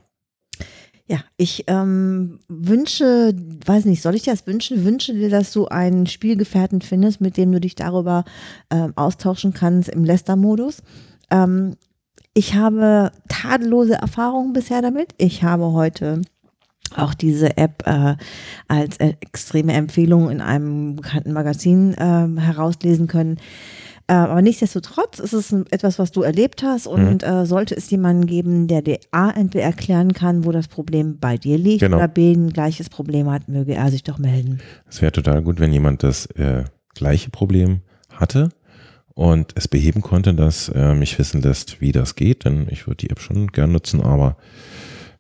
Ja, 1.07 1.19
ich 1.37 1.65
ähm, 1.67 2.41
wünsche, 2.49 3.35
weiß 3.67 3.85
nicht, 3.85 4.01
soll 4.01 4.15
ich 4.15 4.23
dir 4.23 4.31
das 4.31 4.47
wünschen? 4.47 4.87
Wünsche 4.87 5.13
dir, 5.13 5.29
dass 5.29 5.53
du 5.53 5.67
einen 5.67 6.07
Spielgefährten 6.07 6.81
findest, 6.81 7.21
mit 7.21 7.37
dem 7.37 7.53
du 7.53 7.61
dich 7.61 7.75
darüber 7.75 8.25
ähm, 8.71 8.95
austauschen 8.97 9.53
kannst 9.53 9.91
im 9.91 10.03
Lester-Modus. 10.03 10.83
Ähm, 11.31 11.77
ich 12.35 12.55
habe 12.55 13.13
tadellose 13.29 13.95
Erfahrungen 13.95 14.53
bisher 14.53 14.83
damit. 14.83 15.15
Ich 15.19 15.43
habe 15.43 15.73
heute 15.73 16.23
auch 16.97 17.15
diese 17.15 17.57
App 17.57 17.85
äh, 17.87 18.17
als 18.69 18.99
extreme 18.99 19.73
Empfehlung 19.73 20.31
in 20.31 20.41
einem 20.41 20.97
bekannten 20.97 21.33
Magazin 21.33 21.95
äh, 21.95 22.41
herauslesen 22.41 23.07
können. 23.07 23.39
Äh, 24.07 24.15
aber 24.15 24.43
nichtsdestotrotz 24.43 25.19
ist 25.19 25.33
es 25.33 25.53
etwas, 25.71 25.99
was 25.99 26.13
du 26.13 26.23
erlebt 26.23 26.63
hast 26.63 26.87
und 26.87 27.23
mhm. 27.23 27.29
äh, 27.29 27.47
sollte 27.47 27.75
es 27.75 27.89
jemanden 27.91 28.27
geben, 28.27 28.69
der 28.69 28.83
dir 28.83 28.99
A 29.13 29.31
entweder 29.31 29.65
erklären 29.65 30.13
kann, 30.13 30.45
wo 30.45 30.53
das 30.53 30.69
Problem 30.69 31.19
bei 31.19 31.39
dir 31.39 31.57
liegt 31.57 31.81
genau. 31.81 31.97
oder 31.97 32.09
B 32.09 32.33
ein 32.33 32.51
gleiches 32.51 32.91
Problem 32.91 33.31
hat, 33.31 33.49
möge 33.49 33.75
er 33.75 33.91
sich 33.91 34.03
doch 34.03 34.19
melden. 34.19 34.59
Es 34.89 35.01
wäre 35.01 35.13
total 35.13 35.43
gut, 35.43 35.59
wenn 35.59 35.73
jemand 35.73 36.03
das 36.03 36.27
äh, 36.27 36.65
gleiche 36.95 37.31
Problem 37.31 37.81
hatte 38.11 38.51
und 39.15 39.53
es 39.55 39.69
beheben 39.69 40.03
konnte, 40.03 40.35
dass 40.35 40.69
er 40.69 40.95
mich 40.95 41.19
wissen 41.19 41.41
lässt, 41.41 41.81
wie 41.81 41.93
das 41.93 42.17
geht, 42.17 42.45
denn 42.45 42.67
ich 42.71 42.87
würde 42.87 42.99
die 42.99 43.11
App 43.11 43.21
schon 43.21 43.49
gern 43.49 43.73
nutzen, 43.73 44.01
aber 44.01 44.37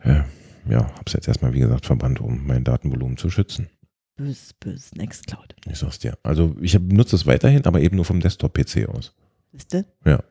äh, 0.01 0.23
ja, 0.69 0.85
habe 0.85 1.05
es 1.07 1.13
jetzt 1.13 1.29
erstmal, 1.29 1.53
wie 1.53 1.61
gesagt, 1.61 1.87
verbannt, 1.87 2.21
um 2.21 2.47
mein 2.47 2.65
Datenvolumen 2.65 3.17
zu 3.17 3.31
schützen. 3.31 3.69
Bös, 4.17 4.55
bös, 4.61 4.95
Nextcloud. 4.95 5.57
Ich 5.69 5.79
sag's 5.79 5.99
dir. 5.99 6.17
Also 6.23 6.55
ich 6.61 6.79
nutze 6.79 7.17
es 7.17 7.27
weiterhin, 7.27 7.67
aber 7.67 7.81
eben 7.81 7.97
nur 7.97 8.05
vom 8.05 8.21
Desktop-PC 8.21 8.89
aus. 8.89 9.13
Wisst 9.53 9.73
Ja. 10.05 10.23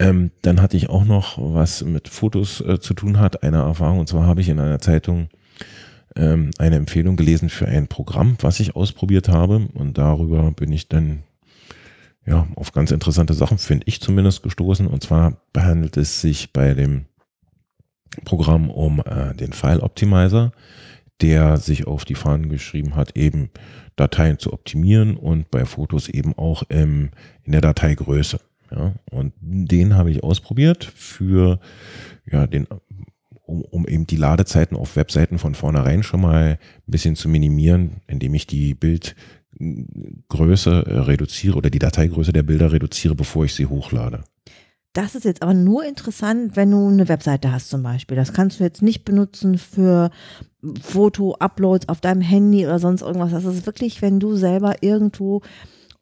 Ähm, 0.00 0.30
dann 0.42 0.60
hatte 0.60 0.76
ich 0.76 0.88
auch 0.88 1.04
noch 1.04 1.38
was 1.38 1.84
mit 1.84 2.08
Fotos 2.08 2.60
äh, 2.60 2.78
zu 2.80 2.94
tun 2.94 3.18
hat, 3.18 3.42
eine 3.42 3.58
Erfahrung. 3.58 4.00
Und 4.00 4.08
zwar 4.08 4.26
habe 4.26 4.40
ich 4.40 4.48
in 4.48 4.60
einer 4.60 4.80
Zeitung 4.80 5.28
ähm, 6.16 6.50
eine 6.58 6.76
Empfehlung 6.76 7.16
gelesen 7.16 7.50
für 7.50 7.66
ein 7.66 7.88
Programm, 7.88 8.36
was 8.40 8.60
ich 8.60 8.76
ausprobiert 8.76 9.28
habe. 9.28 9.68
Und 9.74 9.98
darüber 9.98 10.50
bin 10.52 10.72
ich 10.72 10.88
dann 10.88 11.22
ja 12.28 12.46
auf 12.54 12.72
ganz 12.72 12.90
interessante 12.90 13.34
Sachen, 13.34 13.58
finde 13.58 13.84
ich 13.86 14.00
zumindest, 14.00 14.42
gestoßen. 14.42 14.86
Und 14.86 15.02
zwar 15.02 15.40
behandelt 15.52 15.96
es 15.96 16.20
sich 16.20 16.52
bei 16.52 16.74
dem 16.74 17.06
Programm 18.24 18.70
um 18.70 19.00
äh, 19.04 19.34
den 19.34 19.52
File 19.52 19.80
Optimizer 19.80 20.52
der 21.20 21.56
sich 21.56 21.86
auf 21.86 22.04
die 22.04 22.14
Fahnen 22.14 22.48
geschrieben 22.48 22.94
hat, 22.94 23.16
eben 23.16 23.50
Dateien 23.96 24.38
zu 24.38 24.52
optimieren 24.52 25.16
und 25.16 25.50
bei 25.50 25.64
Fotos 25.64 26.08
eben 26.08 26.36
auch 26.36 26.62
im, 26.68 27.10
in 27.44 27.52
der 27.52 27.60
Dateigröße. 27.60 28.40
Ja, 28.70 28.94
und 29.10 29.32
den 29.40 29.96
habe 29.96 30.10
ich 30.10 30.22
ausprobiert 30.22 30.84
für 30.84 31.58
ja, 32.30 32.46
den, 32.46 32.66
um, 33.46 33.62
um 33.62 33.88
eben 33.88 34.06
die 34.06 34.16
Ladezeiten 34.16 34.76
auf 34.76 34.94
Webseiten 34.94 35.38
von 35.38 35.54
vornherein 35.54 36.02
schon 36.02 36.20
mal 36.20 36.58
ein 36.60 36.90
bisschen 36.90 37.16
zu 37.16 37.28
minimieren, 37.28 38.02
indem 38.06 38.34
ich 38.34 38.46
die 38.46 38.74
Bildgröße 38.74 39.16
äh, 39.60 40.98
reduziere 40.98 41.56
oder 41.56 41.70
die 41.70 41.78
Dateigröße 41.78 42.32
der 42.32 42.42
Bilder 42.42 42.72
reduziere, 42.72 43.14
bevor 43.14 43.44
ich 43.44 43.54
sie 43.54 43.66
hochlade. 43.66 44.24
Das 44.92 45.14
ist 45.14 45.24
jetzt 45.24 45.42
aber 45.42 45.54
nur 45.54 45.84
interessant, 45.84 46.56
wenn 46.56 46.70
du 46.70 46.88
eine 46.88 47.08
Webseite 47.08 47.52
hast 47.52 47.68
zum 47.68 47.82
Beispiel. 47.82 48.16
Das 48.16 48.32
kannst 48.32 48.58
du 48.58 48.64
jetzt 48.64 48.82
nicht 48.82 49.04
benutzen 49.04 49.58
für 49.58 50.10
Foto-Uploads 50.82 51.88
auf 51.88 52.00
deinem 52.00 52.22
Handy 52.22 52.66
oder 52.66 52.78
sonst 52.78 53.02
irgendwas. 53.02 53.30
Das 53.30 53.44
ist 53.44 53.66
wirklich, 53.66 54.02
wenn 54.02 54.18
du 54.18 54.34
selber 54.34 54.82
irgendwo 54.82 55.42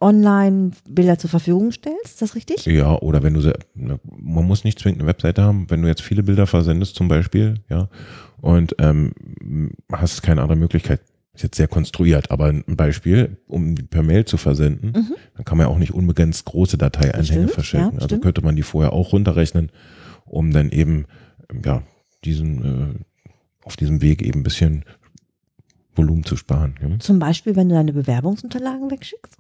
online 0.01 0.73
Bilder 0.89 1.19
zur 1.19 1.31
Verfügung 1.31 1.73
stellst, 1.73 2.05
ist 2.05 2.23
das 2.23 2.35
richtig? 2.35 2.65
Ja, 2.67 2.99
oder 3.01 3.23
wenn 3.23 3.35
du, 3.35 3.53
man 3.75 4.47
muss 4.47 4.65
nicht 4.65 4.79
zwingend 4.79 5.01
eine 5.01 5.09
Webseite 5.09 5.43
haben, 5.43 5.71
wenn 5.71 5.83
du 5.83 5.89
jetzt 5.89 6.03
viele 6.03 6.23
Bilder 6.23 6.47
versendest 6.47 6.97
zum 6.97 7.09
Beispiel, 7.09 7.55
ja, 7.69 7.89
und 8.41 8.77
ähm, 8.79 9.13
hast 9.91 10.23
keine 10.23 10.43
andere 10.43 10.59
Möglichkeit, 10.59 11.01
ist 11.37 11.43
jetzt 11.43 11.57
sehr 11.57 11.69
konstruiert, 11.69 12.31
aber 12.31 12.47
ein 12.47 12.65
Beispiel, 12.77 13.39
um 13.47 13.75
per 13.75 14.03
Mail 14.03 14.25
zu 14.25 14.37
versenden, 14.37 14.93
mhm. 14.93 15.15
dann 15.35 15.45
kann 15.45 15.59
man 15.59 15.67
ja 15.67 15.73
auch 15.73 15.79
nicht 15.79 15.93
unbegrenzt 15.93 16.45
große 16.47 16.79
Dateieinhänge 16.79 17.49
verschicken. 17.49 17.93
Ja, 17.95 18.03
also 18.03 18.19
könnte 18.19 18.43
man 18.43 18.57
die 18.57 18.63
vorher 18.63 18.93
auch 18.93 19.13
runterrechnen, 19.13 19.71
um 20.25 20.51
dann 20.51 20.71
eben 20.71 21.07
ja 21.65 21.83
diesen 22.25 22.65
äh, 22.65 23.05
auf 23.65 23.77
diesem 23.77 24.01
Weg 24.01 24.23
eben 24.23 24.41
ein 24.41 24.45
bisschen 24.45 24.85
Volumen 25.95 26.25
zu 26.25 26.37
sparen. 26.37 26.75
Ja. 26.81 26.99
Zum 26.99 27.19
Beispiel, 27.19 27.57
wenn 27.57 27.69
du 27.69 27.75
deine 27.75 27.93
Bewerbungsunterlagen 27.93 28.91
wegschickst? 28.91 29.37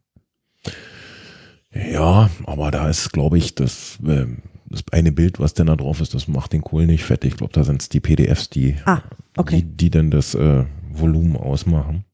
Ja, 1.72 2.30
aber 2.44 2.70
da 2.70 2.88
ist, 2.88 3.12
glaube 3.12 3.38
ich, 3.38 3.54
das, 3.54 3.98
äh, 4.06 4.26
das 4.68 4.82
eine 4.92 5.12
Bild, 5.12 5.38
was 5.38 5.54
denn 5.54 5.66
da 5.66 5.76
drauf 5.76 6.00
ist, 6.00 6.14
das 6.14 6.28
macht 6.28 6.52
den 6.52 6.62
Kohl 6.62 6.86
nicht 6.86 7.04
fett. 7.04 7.24
Ich 7.24 7.36
glaube, 7.36 7.52
da 7.52 7.64
sind 7.64 7.82
es 7.82 7.88
die 7.88 8.00
PDFs, 8.00 8.50
die, 8.50 8.76
ah, 8.84 9.02
okay. 9.36 9.56
die, 9.56 9.76
die 9.76 9.90
dann 9.90 10.10
das 10.10 10.34
äh, 10.34 10.64
Volumen 10.98 11.36
ausmachen. 11.36 12.04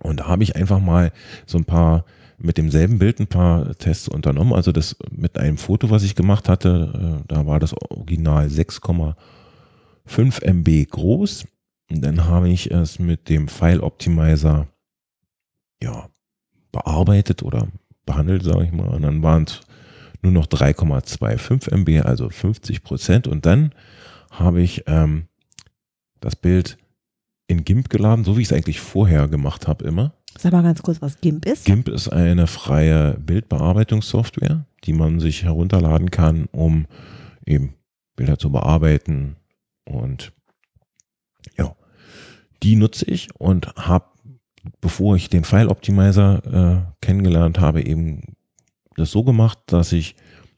Und 0.00 0.20
da 0.20 0.26
habe 0.26 0.42
ich 0.42 0.56
einfach 0.56 0.80
mal 0.80 1.12
so 1.46 1.58
ein 1.58 1.64
paar 1.64 2.04
mit 2.38 2.56
demselben 2.56 2.98
Bild 2.98 3.18
ein 3.18 3.26
paar 3.26 3.74
Tests 3.78 4.08
unternommen. 4.08 4.52
Also 4.52 4.70
das 4.70 4.96
mit 5.10 5.38
einem 5.38 5.56
Foto, 5.56 5.90
was 5.90 6.04
ich 6.04 6.14
gemacht 6.14 6.48
hatte, 6.48 7.20
äh, 7.20 7.24
da 7.26 7.46
war 7.46 7.58
das 7.58 7.74
Original 7.74 8.46
6,5 8.46 10.44
MB 10.44 10.84
groß. 10.90 11.46
Und 11.90 12.04
dann 12.04 12.26
habe 12.26 12.48
ich 12.48 12.70
es 12.70 13.00
mit 13.00 13.28
dem 13.28 13.48
File 13.48 13.80
Optimizer 13.80 14.68
ja, 15.82 16.08
bearbeitet 16.70 17.42
oder 17.42 17.66
behandelt, 18.06 18.44
sage 18.44 18.64
ich 18.64 18.72
mal. 18.72 18.88
Und 18.88 19.02
dann 19.02 19.22
waren 19.22 19.44
es 19.44 19.60
nur 20.22 20.32
noch 20.32 20.46
3,25 20.46 21.72
MB, 21.72 22.06
also 22.06 22.28
50 22.28 22.82
Prozent. 22.84 23.26
Und 23.26 23.46
dann 23.46 23.72
habe 24.30 24.60
ich 24.60 24.84
ähm, 24.86 25.26
das 26.20 26.36
Bild 26.36 26.78
in 27.48 27.64
GIMP 27.64 27.88
geladen, 27.88 28.24
so 28.24 28.36
wie 28.36 28.42
ich 28.42 28.48
es 28.48 28.52
eigentlich 28.52 28.78
vorher 28.78 29.26
gemacht 29.26 29.66
habe 29.66 29.84
immer. 29.84 30.12
Sag 30.38 30.52
mal 30.52 30.62
ganz 30.62 30.82
kurz, 30.82 31.02
was 31.02 31.20
GIMP 31.20 31.46
ist. 31.46 31.64
GIMP 31.64 31.88
ist 31.88 32.08
eine 32.08 32.46
freie 32.46 33.14
Bildbearbeitungssoftware, 33.14 34.66
die 34.84 34.92
man 34.92 35.18
sich 35.18 35.42
herunterladen 35.42 36.10
kann, 36.10 36.46
um 36.52 36.86
eben 37.44 37.74
Bilder 38.14 38.38
zu 38.38 38.52
bearbeiten. 38.52 39.36
Und 39.84 40.32
ja, 41.56 41.74
die 42.62 42.76
nutze 42.76 43.06
ich 43.06 43.34
und 43.36 43.74
habe, 43.76 44.04
bevor 44.80 45.16
ich 45.16 45.30
den 45.30 45.44
File 45.44 45.68
Optimizer 45.68 46.42
äh, 46.44 46.92
kennengelernt 47.04 47.58
habe, 47.58 47.82
eben 47.82 48.36
das 48.96 49.10
so 49.10 49.24
gemacht, 49.24 49.58
dass 49.66 49.92
ich 49.92 50.14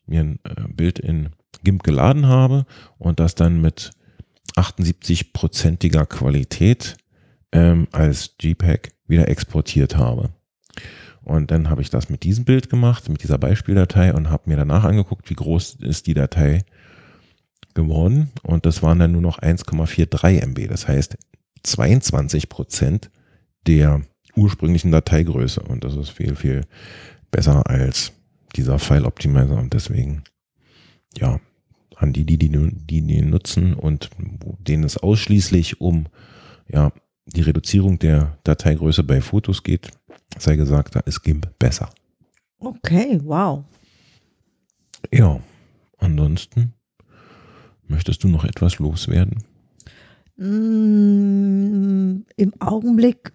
mir 0.06 0.20
ein 0.20 0.40
äh, 0.44 0.68
Bild 0.68 0.98
in 0.98 1.30
GIMP 1.62 1.84
geladen 1.84 2.26
habe 2.26 2.66
und 2.98 3.20
das 3.20 3.34
dann 3.34 3.60
mit 3.60 3.92
78-prozentiger 4.56 6.06
Qualität 6.06 6.96
ähm, 7.52 7.88
als 7.92 8.34
JPEG 8.40 8.92
wieder 9.06 9.28
exportiert 9.28 9.96
habe. 9.96 10.30
Und 11.22 11.50
dann 11.50 11.68
habe 11.68 11.82
ich 11.82 11.90
das 11.90 12.08
mit 12.08 12.22
diesem 12.22 12.44
Bild 12.44 12.70
gemacht, 12.70 13.08
mit 13.08 13.22
dieser 13.22 13.38
Beispieldatei 13.38 14.14
und 14.14 14.30
habe 14.30 14.48
mir 14.48 14.56
danach 14.56 14.84
angeguckt, 14.84 15.28
wie 15.30 15.34
groß 15.34 15.76
ist 15.80 16.06
die 16.06 16.14
Datei 16.14 16.64
geworden. 17.74 18.30
Und 18.42 18.66
das 18.66 18.82
waren 18.82 18.98
dann 18.98 19.12
nur 19.12 19.22
noch 19.22 19.38
1,43 19.38 20.40
MB. 20.40 20.68
Das 20.68 20.88
heißt 20.88 21.18
22 21.62 22.48
Prozent 22.48 23.10
der 23.66 24.02
ursprünglichen 24.34 24.90
Dateigröße. 24.90 25.60
Und 25.60 25.84
das 25.84 25.94
ist 25.94 26.10
viel, 26.10 26.34
viel 26.36 26.62
besser 27.30 27.68
als 27.68 28.12
dieser 28.56 28.78
File 28.78 29.04
Optimizer. 29.04 29.58
Und 29.58 29.74
deswegen, 29.74 30.24
ja, 31.16 31.38
an 32.00 32.12
die, 32.14 32.24
die, 32.24 32.38
die, 32.38 32.48
die 32.48 33.06
den 33.06 33.30
nutzen 33.30 33.74
und 33.74 34.10
denen 34.58 34.84
es 34.84 34.96
ausschließlich 34.96 35.80
um 35.80 36.06
ja, 36.68 36.92
die 37.26 37.42
Reduzierung 37.42 37.98
der 37.98 38.38
Dateigröße 38.44 39.04
bei 39.04 39.20
Fotos 39.20 39.62
geht, 39.62 39.90
sei 40.38 40.56
gesagt, 40.56 40.96
da 40.96 41.00
ist 41.00 41.22
GIMP 41.22 41.46
besser. 41.58 41.90
Okay, 42.58 43.20
wow. 43.24 43.64
Ja, 45.12 45.40
ansonsten 45.98 46.72
möchtest 47.86 48.24
du 48.24 48.28
noch 48.28 48.44
etwas 48.44 48.78
loswerden? 48.78 49.44
Mm, 50.36 52.24
Im 52.36 52.52
Augenblick 52.60 53.32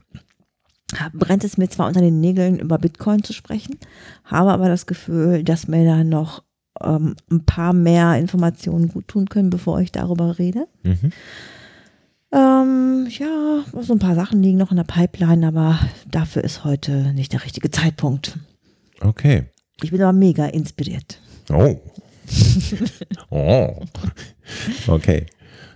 brennt 1.14 1.44
es 1.44 1.58
mir 1.58 1.70
zwar 1.70 1.88
unter 1.88 2.02
den 2.02 2.20
Nägeln, 2.20 2.58
über 2.60 2.80
Bitcoin 2.80 3.24
zu 3.24 3.34
sprechen, 3.34 3.78
habe 4.24 4.52
aber 4.52 4.70
das 4.70 4.88
Gefühl, 4.88 5.44
dass 5.44 5.68
mir 5.68 5.86
da 5.86 6.04
noch 6.04 6.44
ähm, 6.82 7.16
ein 7.32 7.46
paar 7.46 7.74
mehr 7.74 8.18
Informationen 8.18 8.88
gut 8.90 9.08
tun 9.08 9.28
können, 9.30 9.50
bevor 9.50 9.80
ich 9.82 9.92
darüber 9.92 10.38
rede. 10.40 10.68
Mhm. 10.84 11.12
Ähm, 12.32 13.08
ja, 13.10 13.64
so 13.82 13.94
ein 13.94 14.00
paar 14.00 14.16
Sachen 14.16 14.42
liegen 14.44 14.58
noch 14.58 14.72
in 14.72 14.78
der 14.78 14.84
Pipeline, 14.84 15.48
aber 15.48 15.80
dafür 16.10 16.44
ist 16.44 16.64
heute 16.64 17.14
nicht 17.14 17.34
der 17.34 17.44
richtige 17.46 17.72
Zeitpunkt. 17.72 18.38
Okay. 19.02 19.46
Ich 19.82 19.92
bin 19.92 20.02
aber 20.02 20.14
mega 20.14 20.46
inspiriert. 20.46 21.20
Oh. 21.50 21.80
oh. 23.30 23.76
Okay. 24.88 25.26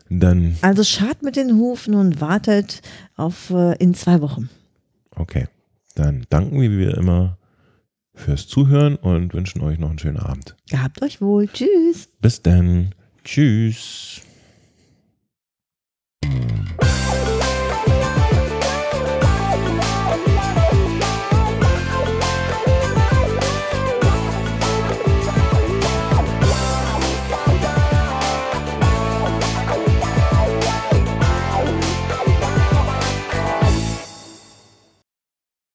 Dann, 0.10 0.58
Also 0.62 0.84
schart 0.84 1.22
mit 1.22 1.36
den 1.36 1.56
Hufen 1.56 1.94
und 1.94 2.20
wartet 2.20 2.82
auf 3.16 3.52
äh, 3.52 3.76
in 3.78 3.94
zwei 3.94 4.22
Wochen. 4.22 4.50
okay. 5.16 5.48
Dann 5.96 6.26
danken 6.30 6.62
wir 6.62 6.72
wie 6.72 6.98
immer 6.98 7.38
fürs 8.19 8.47
Zuhören 8.47 8.95
und 8.95 9.34
wünschen 9.34 9.62
euch 9.62 9.79
noch 9.79 9.89
einen 9.89 9.99
schönen 9.99 10.17
Abend. 10.17 10.55
Gehabt 10.69 11.01
euch 11.01 11.21
wohl. 11.21 11.47
Tschüss. 11.47 12.10
Bis 12.21 12.41
dann. 12.41 12.93
Tschüss. 13.23 14.21